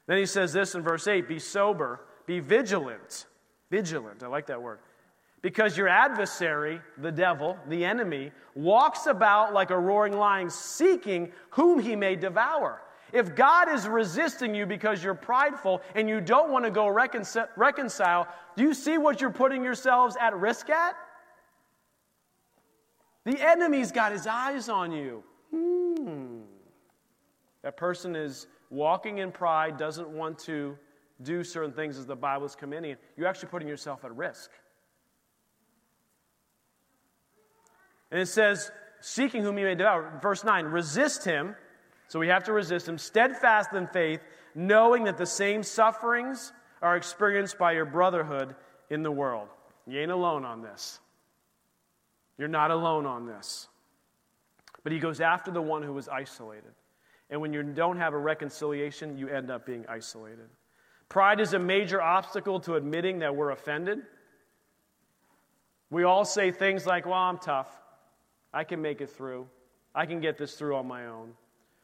[0.06, 3.26] Then he says this in verse 8 be sober, be vigilant.
[3.72, 4.80] Vigilant, I like that word.
[5.42, 11.80] Because your adversary, the devil, the enemy, walks about like a roaring lion, seeking whom
[11.80, 12.82] he may devour.
[13.14, 17.48] If God is resisting you because you're prideful and you don't want to go reconcile,
[17.56, 20.96] reconcile, do you see what you're putting yourselves at risk at?
[23.24, 25.24] The enemy's got his eyes on you.
[25.52, 26.42] Hmm.
[27.62, 30.78] That person is walking in pride, doesn't want to
[31.22, 32.96] do certain things as the Bible is commanding.
[33.16, 34.52] You're actually putting yourself at risk.
[38.12, 40.20] And it says, seeking whom you may devour.
[40.22, 41.56] Verse 9, resist him.
[42.08, 44.22] So we have to resist him, steadfast in faith,
[44.54, 48.56] knowing that the same sufferings are experienced by your brotherhood
[48.90, 49.48] in the world.
[49.88, 51.00] You ain't alone on this.
[52.38, 53.68] You're not alone on this.
[54.84, 56.74] But he goes after the one who was isolated.
[57.30, 60.50] And when you don't have a reconciliation, you end up being isolated.
[61.10, 64.00] Pride is a major obstacle to admitting that we're offended.
[65.90, 67.70] We all say things like, Well, I'm tough.
[68.54, 69.48] I can make it through.
[69.94, 71.34] I can get this through on my own.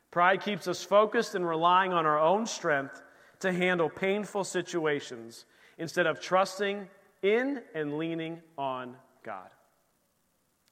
[0.09, 3.01] Pride keeps us focused and relying on our own strength
[3.39, 5.45] to handle painful situations
[5.77, 6.87] instead of trusting
[7.21, 9.49] in and leaning on God.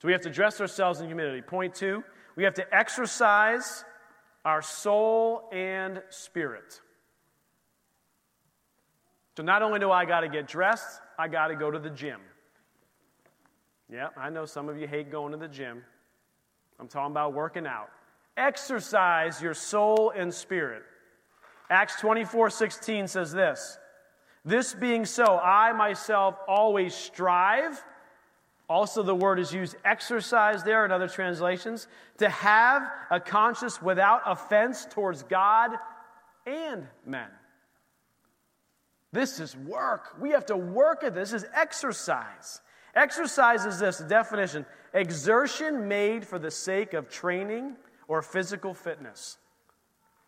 [0.02, 1.42] So we have to dress ourselves in humility.
[1.42, 2.04] Point two,
[2.36, 3.84] we have to exercise
[4.46, 6.82] our soul and spirit.
[9.40, 11.90] So not only do I got to get dressed, I got to go to the
[11.90, 12.20] gym.
[13.90, 15.82] Yeah, I know some of you hate going to the gym.
[16.78, 17.90] I'm talking about working out.
[18.36, 20.84] Exercise your soul and spirit.
[21.70, 23.78] Acts 24 16 says this
[24.44, 27.82] This being so, I myself always strive.
[28.68, 34.22] Also, the word is used exercise there in other translations to have a conscience without
[34.26, 35.78] offense towards God
[36.46, 37.30] and men.
[39.12, 40.20] This is work.
[40.20, 41.32] We have to work at this.
[41.32, 42.62] This is exercise.
[42.96, 47.76] Exercise is this definition exertion made for the sake of training
[48.08, 49.38] or physical fitness,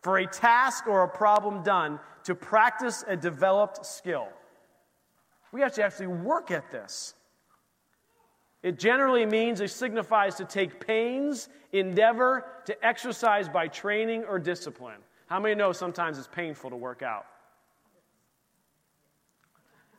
[0.02, 4.28] for a task or a problem done to practice a developed skill.
[5.52, 7.16] We have to actually work at this.
[8.62, 15.00] It generally means, it signifies to take pains, endeavor to exercise by training or discipline.
[15.26, 17.26] How many know sometimes it's painful to work out?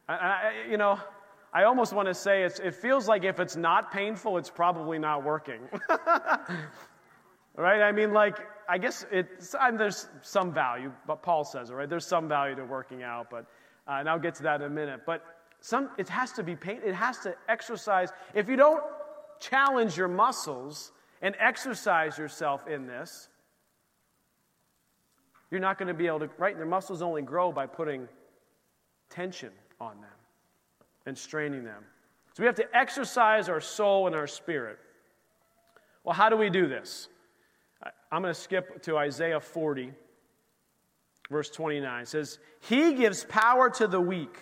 [0.08, 0.98] I, I, you know,
[1.52, 5.22] I almost want to say it feels like if it's not painful, it's probably not
[5.22, 5.60] working.
[7.56, 7.82] right?
[7.82, 8.38] I mean, like,
[8.68, 11.88] I guess it's, I there's some value, but Paul says it, right?
[11.88, 13.46] There's some value to working out, but,
[13.86, 15.02] uh, and I'll get to that in a minute.
[15.04, 15.24] But
[15.60, 18.10] some, it has to be pain, it has to exercise.
[18.34, 18.82] If you don't
[19.38, 23.28] challenge your muscles and exercise yourself in this,
[25.50, 26.56] you're not going to be able to, right?
[26.56, 28.08] Your muscles only grow by putting
[29.10, 29.50] tension
[29.82, 30.10] on them
[31.06, 31.82] and straining them.
[32.34, 34.78] So we have to exercise our soul and our spirit.
[36.04, 37.08] Well, how do we do this?
[38.10, 39.92] I'm going to skip to Isaiah 40,
[41.30, 42.02] verse 29.
[42.02, 44.38] It says, He gives power to the weak,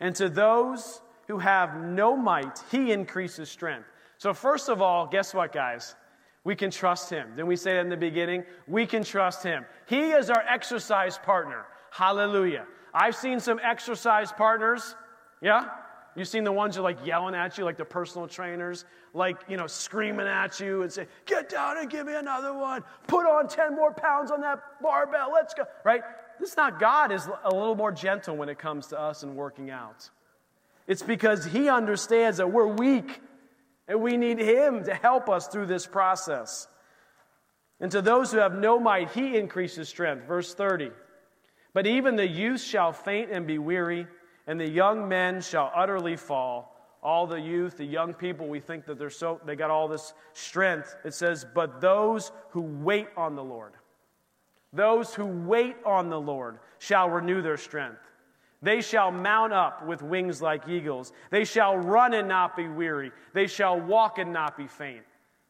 [0.00, 3.88] and to those who have no might, He increases strength.
[4.18, 5.96] So, first of all, guess what, guys?
[6.44, 7.30] We can trust Him.
[7.30, 8.44] Didn't we say that in the beginning?
[8.68, 9.66] We can trust Him.
[9.86, 11.66] He is our exercise partner.
[11.90, 12.66] Hallelujah.
[12.96, 14.96] I've seen some exercise partners,
[15.42, 15.68] yeah?
[16.14, 19.36] You've seen the ones who are like yelling at you, like the personal trainers, like,
[19.48, 22.82] you know, screaming at you and say, Get down and give me another one.
[23.06, 25.30] Put on 10 more pounds on that barbell.
[25.30, 25.64] Let's go.
[25.84, 26.00] Right?
[26.40, 29.36] This is not God is a little more gentle when it comes to us and
[29.36, 30.08] working out.
[30.86, 33.20] It's because He understands that we're weak
[33.88, 36.66] and we need Him to help us through this process.
[37.78, 40.26] And to those who have no might, He increases strength.
[40.26, 40.92] Verse 30.
[41.76, 44.06] But even the youth shall faint and be weary
[44.46, 46.74] and the young men shall utterly fall.
[47.02, 50.14] All the youth, the young people, we think that they're so they got all this
[50.32, 50.96] strength.
[51.04, 53.74] It says, but those who wait on the Lord,
[54.72, 58.10] those who wait on the Lord shall renew their strength.
[58.62, 61.12] They shall mount up with wings like eagles.
[61.30, 63.12] They shall run and not be weary.
[63.34, 65.04] They shall walk and not be faint.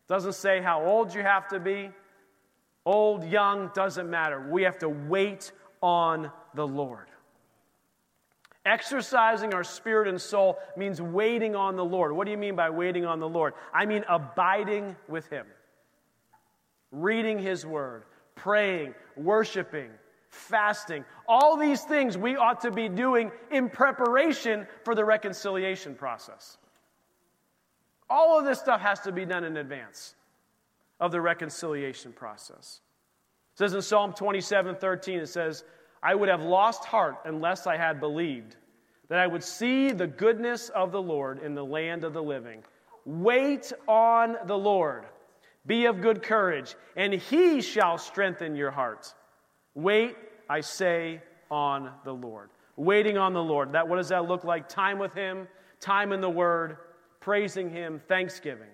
[0.09, 1.91] Doesn't say how old you have to be.
[2.85, 4.49] Old, young, doesn't matter.
[4.51, 7.07] We have to wait on the Lord.
[8.65, 12.13] Exercising our spirit and soul means waiting on the Lord.
[12.13, 13.55] What do you mean by waiting on the Lord?
[13.73, 15.47] I mean abiding with Him,
[16.91, 19.91] reading His Word, praying, worshiping,
[20.31, 21.05] fasting.
[21.29, 26.59] All these things we ought to be doing in preparation for the reconciliation process.
[28.11, 30.15] All of this stuff has to be done in advance
[31.01, 32.81] of the reconciliation process.
[33.57, 35.65] It says in Psalm 27 13, it says,
[36.03, 38.57] I would have lost heart unless I had believed
[39.09, 42.63] that I would see the goodness of the Lord in the land of the living.
[43.07, 45.07] Wait on the Lord.
[45.65, 49.15] Be of good courage, and he shall strengthen your heart.
[49.75, 50.17] Wait,
[50.51, 52.51] I say, on the Lord.
[52.77, 53.73] Waiting on the Lord.
[53.73, 54.69] That what does that look like?
[54.69, 55.49] Time with him,
[55.81, 56.77] time in the word,
[57.21, 58.69] praising him, thanksgiving.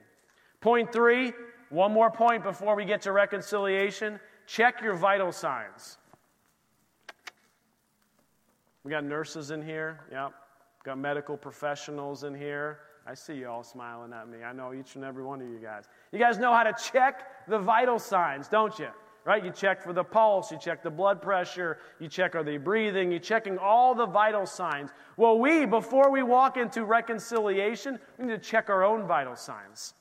[0.61, 1.33] Point 3,
[1.71, 4.19] one more point before we get to reconciliation.
[4.47, 5.99] Check your vital signs.
[8.85, 10.01] We got nurses in here.
[10.11, 10.33] Yep.
[10.85, 12.81] Got medical professionals in here.
[13.07, 14.43] I see you all smiling at me.
[14.45, 15.85] I know each and every one of you guys.
[16.13, 18.89] You guys know how to check the vital signs, don't you?
[19.25, 19.45] Right?
[19.45, 23.13] You check for the pulse, you check the blood pressure, you check are they breathing,
[23.13, 24.91] you're checking all the vital signs.
[25.17, 29.95] Well, we, before we walk into reconciliation, we need to check our own vital signs.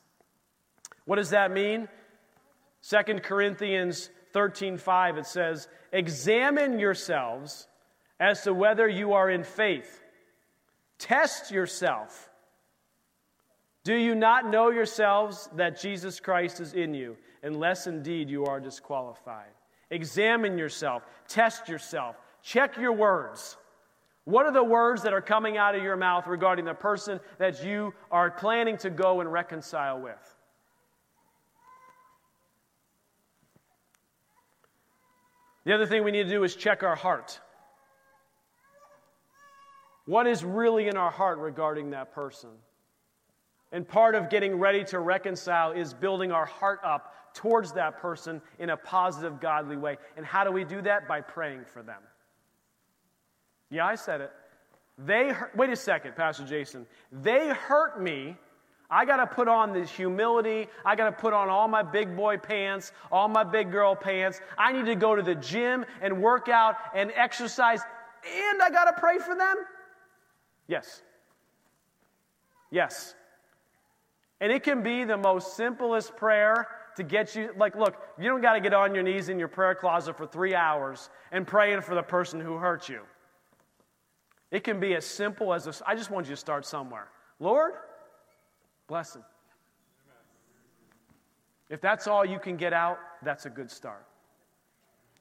[1.06, 1.88] What does that mean?
[2.88, 7.68] 2 Corinthians 13:5 it says, "Examine yourselves
[8.22, 10.00] as to whether you are in faith.
[11.00, 12.30] Test yourself.
[13.84, 18.60] Do you not know yourselves that Jesus Christ is in you, unless indeed you are
[18.60, 19.50] disqualified?
[19.90, 23.58] Examine yourself, test yourself, check your words.
[24.26, 27.64] What are the words that are coming out of your mouth regarding the person that
[27.66, 30.31] you are planning to go and reconcile with?
[35.66, 37.40] The other thing we need to do is check our heart.
[40.06, 42.50] What is really in our heart regarding that person?
[43.72, 48.42] And part of getting ready to reconcile is building our heart up towards that person
[48.60, 49.98] in a positive, godly way.
[50.18, 51.08] And how do we do that?
[51.08, 52.02] By praying for them.
[53.70, 54.32] Yeah, I said it.
[54.98, 56.86] They wait a second, Pastor Jason.
[57.12, 58.36] They hurt me.
[58.92, 60.68] I got to put on this humility.
[60.86, 64.42] I got to put on all my big boy pants, all my big girl pants.
[64.58, 67.80] I need to go to the gym and work out and exercise,
[68.26, 69.56] and I got to pray for them?
[70.68, 71.02] Yes.
[72.70, 73.16] Yes.
[74.42, 76.68] And it can be the most simplest prayer
[76.98, 79.48] to get you, like, look, you don't got to get on your knees in your
[79.48, 83.02] prayer closet for three hours and praying for the person who hurt you.
[84.52, 85.82] It can be as simple as this.
[85.88, 87.08] I just want you to start somewhere.
[87.40, 87.74] Lord,
[88.92, 89.24] bless him.
[91.70, 94.06] If that's all you can get out, that's a good start.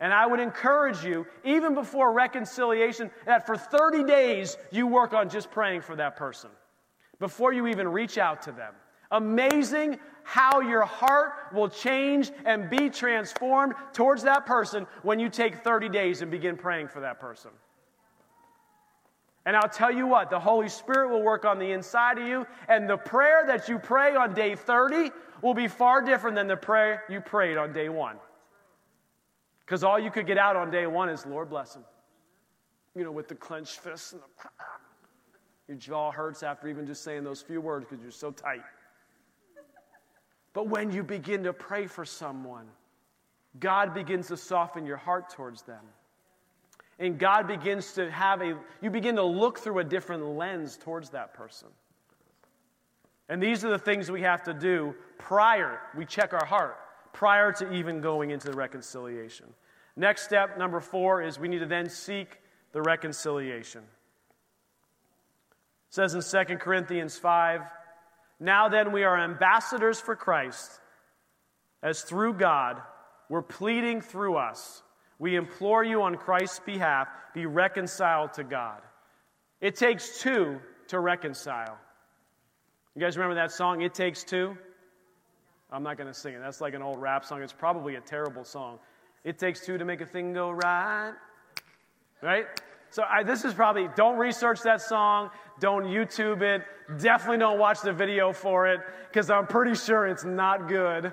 [0.01, 5.29] And I would encourage you, even before reconciliation, that for 30 days you work on
[5.29, 6.51] just praying for that person
[7.21, 8.75] before you even reach out to them.
[9.13, 15.63] Amazing how your heart will change and be transformed towards that person when you take
[15.63, 17.53] 30 days and begin praying for that person.
[19.47, 22.47] And I'll tell you what, the Holy Spirit will work on the inside of you,
[22.69, 25.11] and the prayer that you pray on day 30
[25.43, 28.17] will be far different than the prayer you prayed on day one.
[29.65, 31.85] Because all you could get out on day one is, Lord bless him.
[32.95, 34.27] You know, with the clenched fists and the.
[35.69, 38.65] Your jaw hurts after even just saying those few words because you're so tight.
[40.53, 42.67] But when you begin to pray for someone,
[43.61, 45.85] God begins to soften your heart towards them.
[47.01, 51.11] And God begins to have a, you begin to look through a different lens towards
[51.11, 51.69] that person.
[53.31, 56.77] And these are the things we have to do prior, we check our heart,
[57.15, 59.47] prior to even going into the reconciliation.
[59.97, 62.39] Next step, number four, is we need to then seek
[62.73, 63.81] the reconciliation.
[65.89, 67.63] It says in 2 Corinthians 5
[68.41, 70.81] Now then, we are ambassadors for Christ,
[71.83, 72.83] as through God,
[73.31, 74.83] we're pleading through us
[75.21, 78.81] we implore you on Christ's behalf, be reconciled to God.
[79.61, 80.59] It takes two
[80.89, 81.79] to reconcile.
[82.97, 84.57] You guys remember that song, It Takes Two?
[85.71, 86.41] I'm not going to sing it.
[86.41, 87.43] That's like an old rap song.
[87.43, 88.81] It's probably a terrible song.
[89.23, 91.13] It takes two to make a thing go right.
[92.23, 92.47] Right?
[92.89, 95.31] So I, this is probably, don't research that song.
[95.61, 96.63] Don't YouTube it.
[97.01, 101.13] Definitely don't watch the video for it because I'm pretty sure it's not good.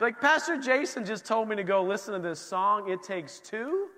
[0.00, 3.88] Like, Pastor Jason just told me to go listen to this song, It Takes Two.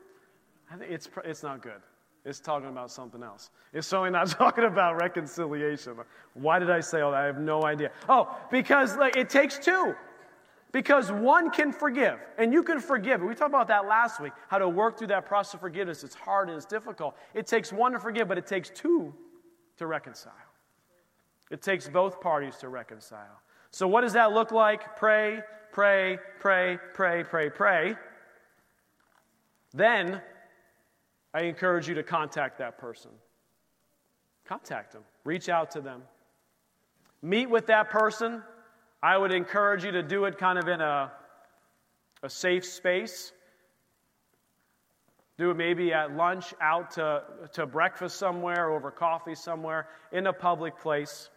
[0.71, 1.81] I think it's, it's not good.
[2.25, 3.51] It's talking about something else.
[3.73, 5.97] It's certainly not talking about reconciliation.
[6.35, 7.23] Why did I say all that?
[7.23, 7.91] I have no idea.
[8.09, 9.95] Oh, because like, it takes two.
[10.71, 13.23] Because one can forgive, and you can forgive.
[13.23, 16.05] We talked about that last week, how to work through that process of forgiveness.
[16.05, 17.17] It's hard and it's difficult.
[17.33, 19.15] It takes one to forgive, but it takes two
[19.79, 20.35] to reconcile.
[21.51, 23.41] It takes both parties to reconcile.
[23.71, 24.97] So, what does that look like?
[24.97, 25.41] Pray,
[25.79, 27.95] pray, pray, pray, pray, pray.
[29.73, 30.21] Then
[31.33, 33.13] I encourage you to contact that person.
[34.45, 36.03] Contact them, reach out to them.
[37.23, 38.43] Meet with that person.
[39.05, 41.13] I would encourage you to do it kind of in a,
[42.25, 43.31] a safe space.
[45.37, 47.23] Do it maybe at lunch, out to,
[47.53, 51.31] to breakfast somewhere, over coffee somewhere, in a public place.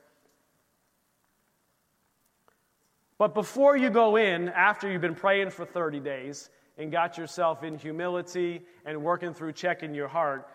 [3.22, 6.50] But before you go in, after you've been praying for 30 days
[6.80, 10.48] and got yourself in humility and working through checking your heart,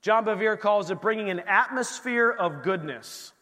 [0.00, 3.34] John Bevere calls it bringing an atmosphere of goodness,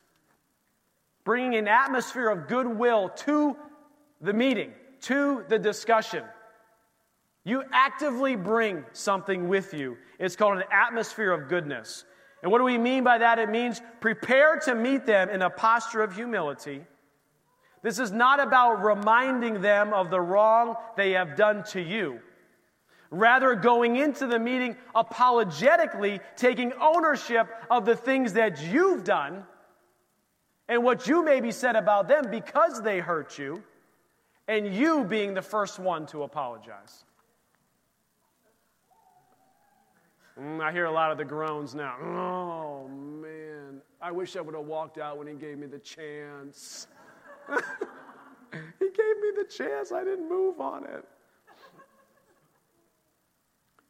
[1.23, 3.57] bringing an atmosphere of goodwill to
[4.21, 6.25] the meeting, to the discussion.
[7.45, 9.97] You actively bring something with you.
[10.19, 12.05] It's called an atmosphere of goodness.
[12.43, 13.39] And what do we mean by that?
[13.39, 16.85] It means prepare to meet them in a posture of humility
[17.83, 22.21] this is not about reminding them of the wrong they have done to you.
[23.11, 29.45] Rather, going into the meeting apologetically, taking ownership of the things that you've done
[30.69, 33.63] and what you maybe said about them because they hurt you,
[34.47, 37.05] and you being the first one to apologize.
[40.41, 41.97] Mm, I hear a lot of the groans now.
[42.01, 43.83] Oh, man.
[44.01, 46.87] I wish I would have walked out when he gave me the chance.
[48.79, 51.05] he gave me the chance, I didn't move on it.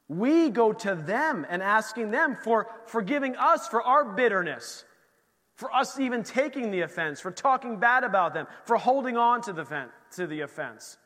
[0.08, 4.84] We go to them and asking them for forgiving us for our bitterness,
[5.54, 9.52] for us even taking the offense, for talking bad about them, for holding on to
[9.52, 10.98] the, to the offense.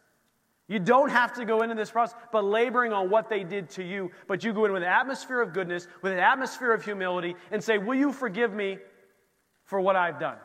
[0.68, 3.84] You don't have to go into this process, but laboring on what they did to
[3.84, 4.10] you.
[4.26, 7.62] But you go in with an atmosphere of goodness, with an atmosphere of humility, and
[7.62, 8.78] say, Will you forgive me
[9.64, 10.38] for what I've done?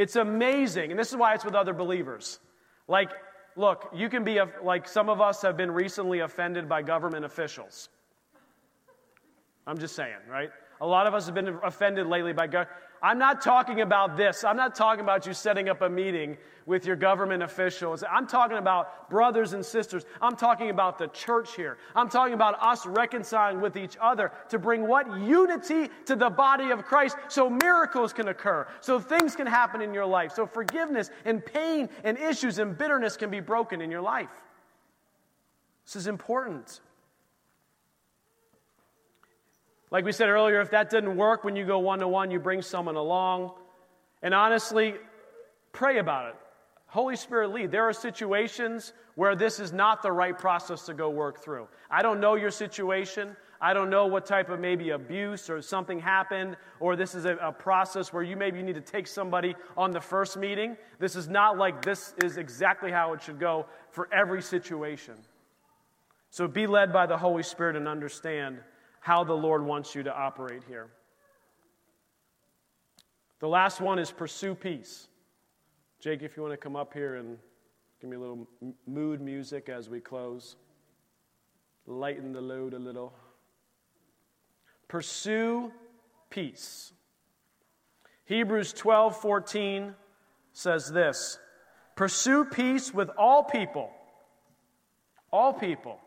[0.00, 0.90] It's amazing.
[0.90, 2.38] And this is why it's with other believers.
[2.88, 3.10] Like,
[3.54, 7.26] look, you can be, a, like some of us have been recently offended by government
[7.26, 7.90] officials.
[9.66, 10.48] I'm just saying, right?
[10.80, 12.66] A lot of us have been offended lately by God.
[13.02, 14.44] I'm not talking about this.
[14.44, 16.36] I'm not talking about you setting up a meeting
[16.66, 18.04] with your government officials.
[18.08, 20.04] I'm talking about brothers and sisters.
[20.20, 21.78] I'm talking about the church here.
[21.96, 25.18] I'm talking about us reconciling with each other to bring what?
[25.18, 29.94] Unity to the body of Christ so miracles can occur, so things can happen in
[29.94, 34.02] your life, so forgiveness and pain and issues and bitterness can be broken in your
[34.02, 34.28] life.
[35.86, 36.80] This is important.
[39.90, 42.38] Like we said earlier, if that didn't work when you go one to one, you
[42.38, 43.52] bring someone along.
[44.22, 44.94] And honestly,
[45.72, 46.36] pray about it.
[46.86, 47.70] Holy Spirit lead.
[47.70, 51.68] There are situations where this is not the right process to go work through.
[51.88, 53.36] I don't know your situation.
[53.60, 57.36] I don't know what type of maybe abuse or something happened, or this is a,
[57.36, 60.76] a, process where you maybe need to take somebody on the first meeting.
[60.98, 65.14] This is not like this is exactly how it should go for every situation.
[66.30, 68.60] So be led by the Holy Spirit and understand
[69.00, 70.88] how the Lord wants you to operate here.
[73.40, 75.08] The last one is pursue peace.
[75.98, 77.38] Jake, if you want to come up here and
[78.00, 78.46] give me a little
[78.86, 80.56] mood music as we close,
[81.86, 83.14] lighten the load a little.
[84.88, 85.72] Pursue
[86.28, 86.92] peace.
[88.26, 89.94] Hebrews 12 14
[90.52, 91.38] says this
[91.96, 93.90] Pursue peace with all people.
[95.32, 95.98] All people.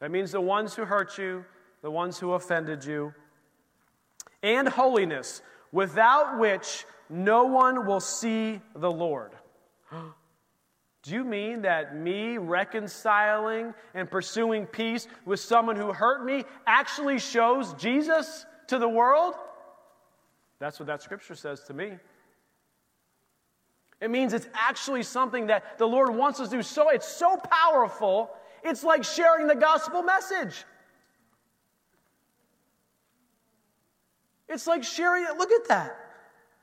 [0.00, 1.44] That means the ones who hurt you,
[1.82, 3.14] the ones who offended you,
[4.42, 9.32] and holiness, without which no one will see the Lord.
[11.02, 17.18] Do you mean that me reconciling and pursuing peace with someone who hurt me actually
[17.18, 19.34] shows Jesus to the world?
[20.58, 21.92] That's what that scripture says to me.
[24.00, 26.62] It means it's actually something that the Lord wants us to do.
[26.62, 28.30] So it's so powerful,
[28.62, 30.64] it's like sharing the gospel message.
[34.50, 35.38] It's like sharing it.
[35.38, 35.96] Look at that.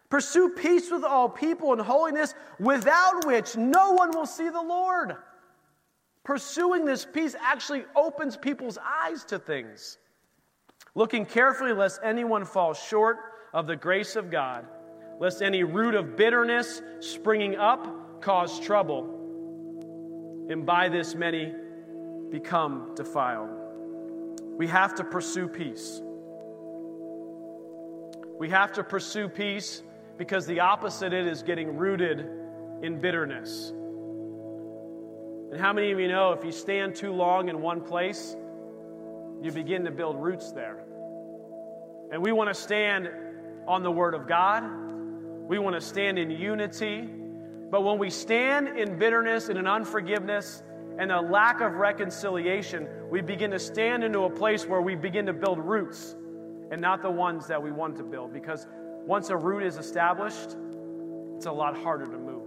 [0.09, 5.15] Pursue peace with all people and holiness, without which no one will see the Lord.
[6.23, 9.97] Pursuing this peace actually opens people's eyes to things.
[10.95, 13.17] Looking carefully lest anyone fall short
[13.53, 14.65] of the grace of God,
[15.19, 19.13] lest any root of bitterness springing up cause trouble,
[20.49, 21.53] and by this many
[22.29, 23.49] become defiled.
[24.57, 26.01] We have to pursue peace.
[28.37, 29.81] We have to pursue peace
[30.17, 32.19] because the opposite it is getting rooted
[32.83, 33.69] in bitterness.
[35.51, 38.35] And how many of you know if you stand too long in one place,
[39.41, 40.83] you begin to build roots there?
[42.11, 43.09] And we want to stand
[43.67, 44.63] on the Word of God.
[45.47, 47.09] We want to stand in unity.
[47.71, 50.61] But when we stand in bitterness and in unforgiveness
[50.99, 55.25] and a lack of reconciliation, we begin to stand into a place where we begin
[55.25, 56.15] to build roots
[56.71, 58.33] and not the ones that we want to build.
[58.33, 58.67] Because
[59.05, 60.57] once a root is established,
[61.35, 62.43] it's a lot harder to move.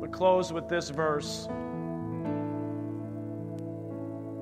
[0.00, 1.48] We close with this verse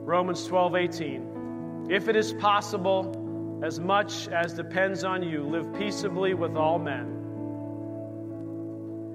[0.04, 1.86] Romans 12 18.
[1.90, 7.10] If it is possible, as much as depends on you, live peaceably with all men.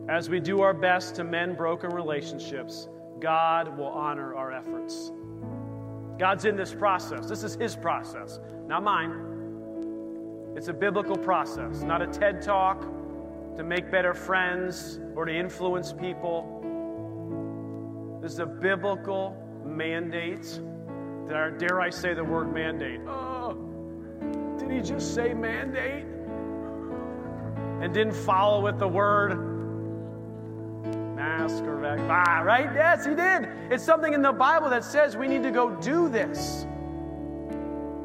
[0.10, 2.90] As we do our best to mend broken relationships,
[3.20, 5.12] God will honor our efforts.
[6.18, 7.28] God's in this process.
[7.28, 9.26] This is His process, not mine.
[10.56, 12.82] It's a biblical process, not a TED talk
[13.56, 16.58] to make better friends or to influence people.
[18.22, 20.60] This is a biblical mandate.
[21.28, 23.02] Dare I say the word mandate?
[23.08, 23.56] Oh,
[24.58, 26.06] did he just say mandate?
[27.82, 29.49] And didn't follow with the word
[31.30, 32.70] mask or ah, right?
[32.74, 33.50] Yes, he did.
[33.72, 36.66] It's something in the Bible that says we need to go do this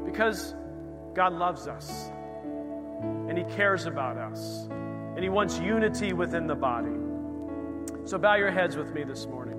[0.05, 0.55] because
[1.15, 2.11] God loves us
[3.29, 6.93] and he cares about us and he wants unity within the body.
[8.05, 9.55] So bow your heads with me this morning.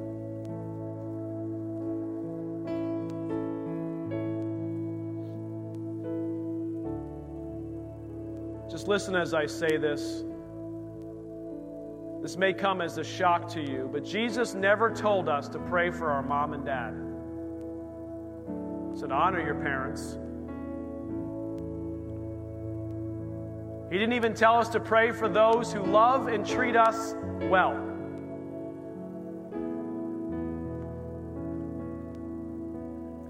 [8.69, 10.23] Just listen as I say this.
[12.25, 15.91] This may come as a shock to you, but Jesus never told us to pray
[15.91, 16.95] for our mom and dad.
[18.91, 20.17] He said, honor your parents.
[23.91, 27.79] He didn't even tell us to pray for those who love and treat us well.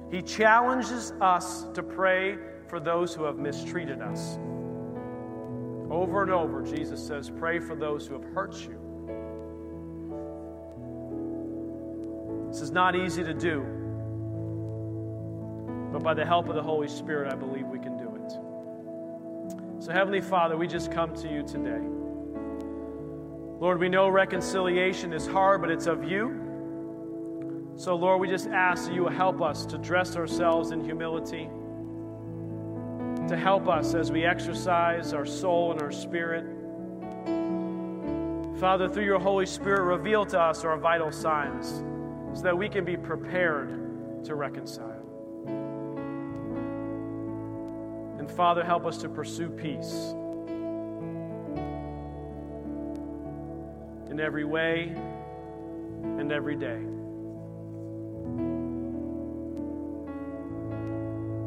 [0.10, 2.38] He challenges us to pray
[2.70, 4.38] for those who have mistreated us.
[5.92, 8.85] Over and over, Jesus says, Pray for those who have hurt you.
[12.56, 13.64] This is not easy to do,
[15.92, 19.84] but by the help of the Holy Spirit, I believe we can do it.
[19.84, 21.82] So, Heavenly Father, we just come to you today.
[23.60, 27.74] Lord, we know reconciliation is hard, but it's of you.
[27.76, 31.50] So, Lord, we just ask that you will help us to dress ourselves in humility,
[33.28, 36.46] to help us as we exercise our soul and our spirit.
[38.62, 41.84] Father, through your Holy Spirit, reveal to us our vital signs
[42.36, 43.70] so that we can be prepared
[44.26, 45.02] to reconcile.
[48.20, 50.14] And Father, help us to pursue peace
[54.10, 54.94] in every way
[56.04, 56.82] and every day.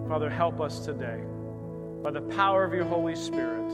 [0.09, 1.21] Father, help us today,
[2.03, 3.69] by the power of your Holy Spirit,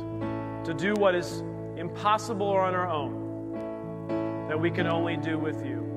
[0.65, 1.45] to do what is
[1.77, 5.94] impossible on our own, that we can only do with you.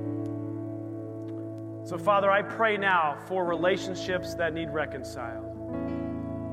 [1.88, 5.46] So, Father, I pray now for relationships that need reconciled.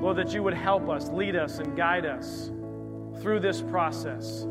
[0.01, 2.53] Lord, that you would help us, lead us, and guide us
[3.21, 4.47] through this process.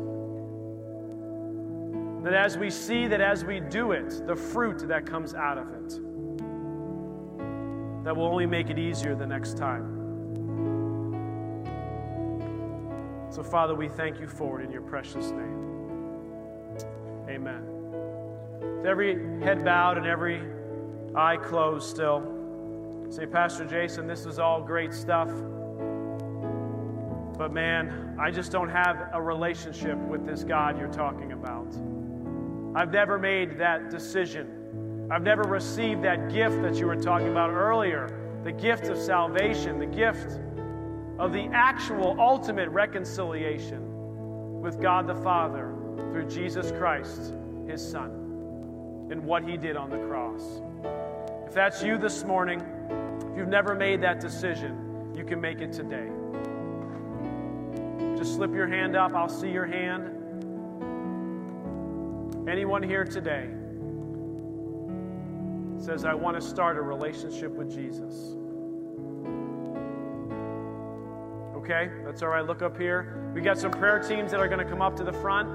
[2.22, 5.70] That as we see that as we do it, the fruit that comes out of
[5.70, 5.88] it
[8.04, 9.86] that will only make it easier the next time.
[13.30, 16.76] So, Father, we thank you for it in your precious name.
[17.26, 17.64] Amen.
[18.60, 20.42] With every head bowed and every
[21.16, 22.22] eye closed still,
[23.10, 25.28] say, Pastor Jason, this is all great stuff.
[27.36, 31.68] But man, I just don't have a relationship with this God you're talking about.
[32.76, 34.64] I've never made that decision
[35.10, 39.78] I've never received that gift that you were talking about earlier the gift of salvation,
[39.78, 40.38] the gift
[41.18, 45.74] of the actual ultimate reconciliation with God the Father
[46.10, 47.32] through Jesus Christ,
[47.66, 48.10] his Son,
[49.10, 50.60] and what he did on the cross.
[51.46, 52.60] If that's you this morning,
[53.30, 56.08] if you've never made that decision, you can make it today.
[58.16, 60.10] Just slip your hand up, I'll see your hand.
[62.48, 63.48] Anyone here today?
[65.84, 68.36] says, I want to start a relationship with Jesus.
[71.56, 72.46] Okay, that's all right.
[72.46, 73.30] Look up here.
[73.34, 75.48] We got some prayer teams that are going to come up to the front.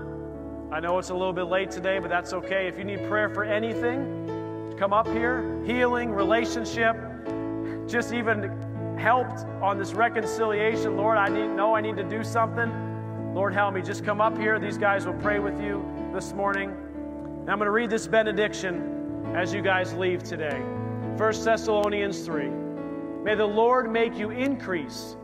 [0.72, 2.68] I know it's a little bit late today, but that's okay.
[2.68, 4.28] If you need prayer for anything,
[4.80, 5.62] come up here.
[5.66, 6.96] Healing, relationship,
[7.86, 10.96] just even helped on this reconciliation.
[10.96, 13.34] Lord, I need know I need to do something.
[13.36, 13.82] Lord, help me.
[13.82, 14.58] Just come up here.
[14.58, 16.70] These guys will pray with you this morning.
[16.70, 20.60] And I'm going to read this benediction as you guys leave today.
[20.60, 22.50] 1 Thessalonians 3.
[23.24, 25.18] May the Lord make you increase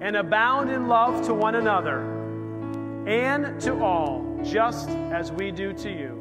[0.00, 2.00] and abound in love to one another
[3.08, 6.19] and to all, just as we do to you,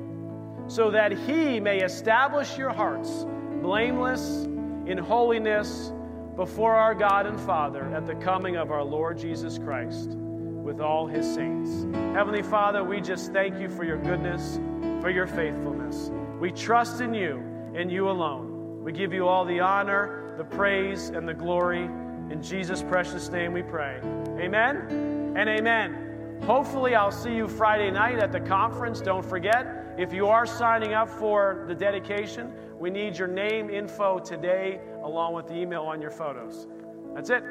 [0.70, 3.26] so that he may establish your hearts
[3.62, 4.46] blameless
[4.86, 5.92] in holiness
[6.36, 11.08] before our God and Father at the coming of our Lord Jesus Christ with all
[11.08, 11.88] his saints.
[12.14, 14.60] Heavenly Father, we just thank you for your goodness,
[15.02, 16.12] for your faithfulness.
[16.40, 17.44] We trust in you
[17.76, 18.84] and you alone.
[18.84, 21.84] We give you all the honor, the praise, and the glory.
[21.84, 24.00] In Jesus' precious name we pray.
[24.40, 26.42] Amen and amen.
[26.44, 29.02] Hopefully, I'll see you Friday night at the conference.
[29.02, 34.18] Don't forget, if you are signing up for the dedication, we need your name info
[34.18, 36.68] today along with the email on your photos.
[37.14, 37.44] That's it.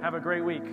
[0.00, 0.64] Have a great week.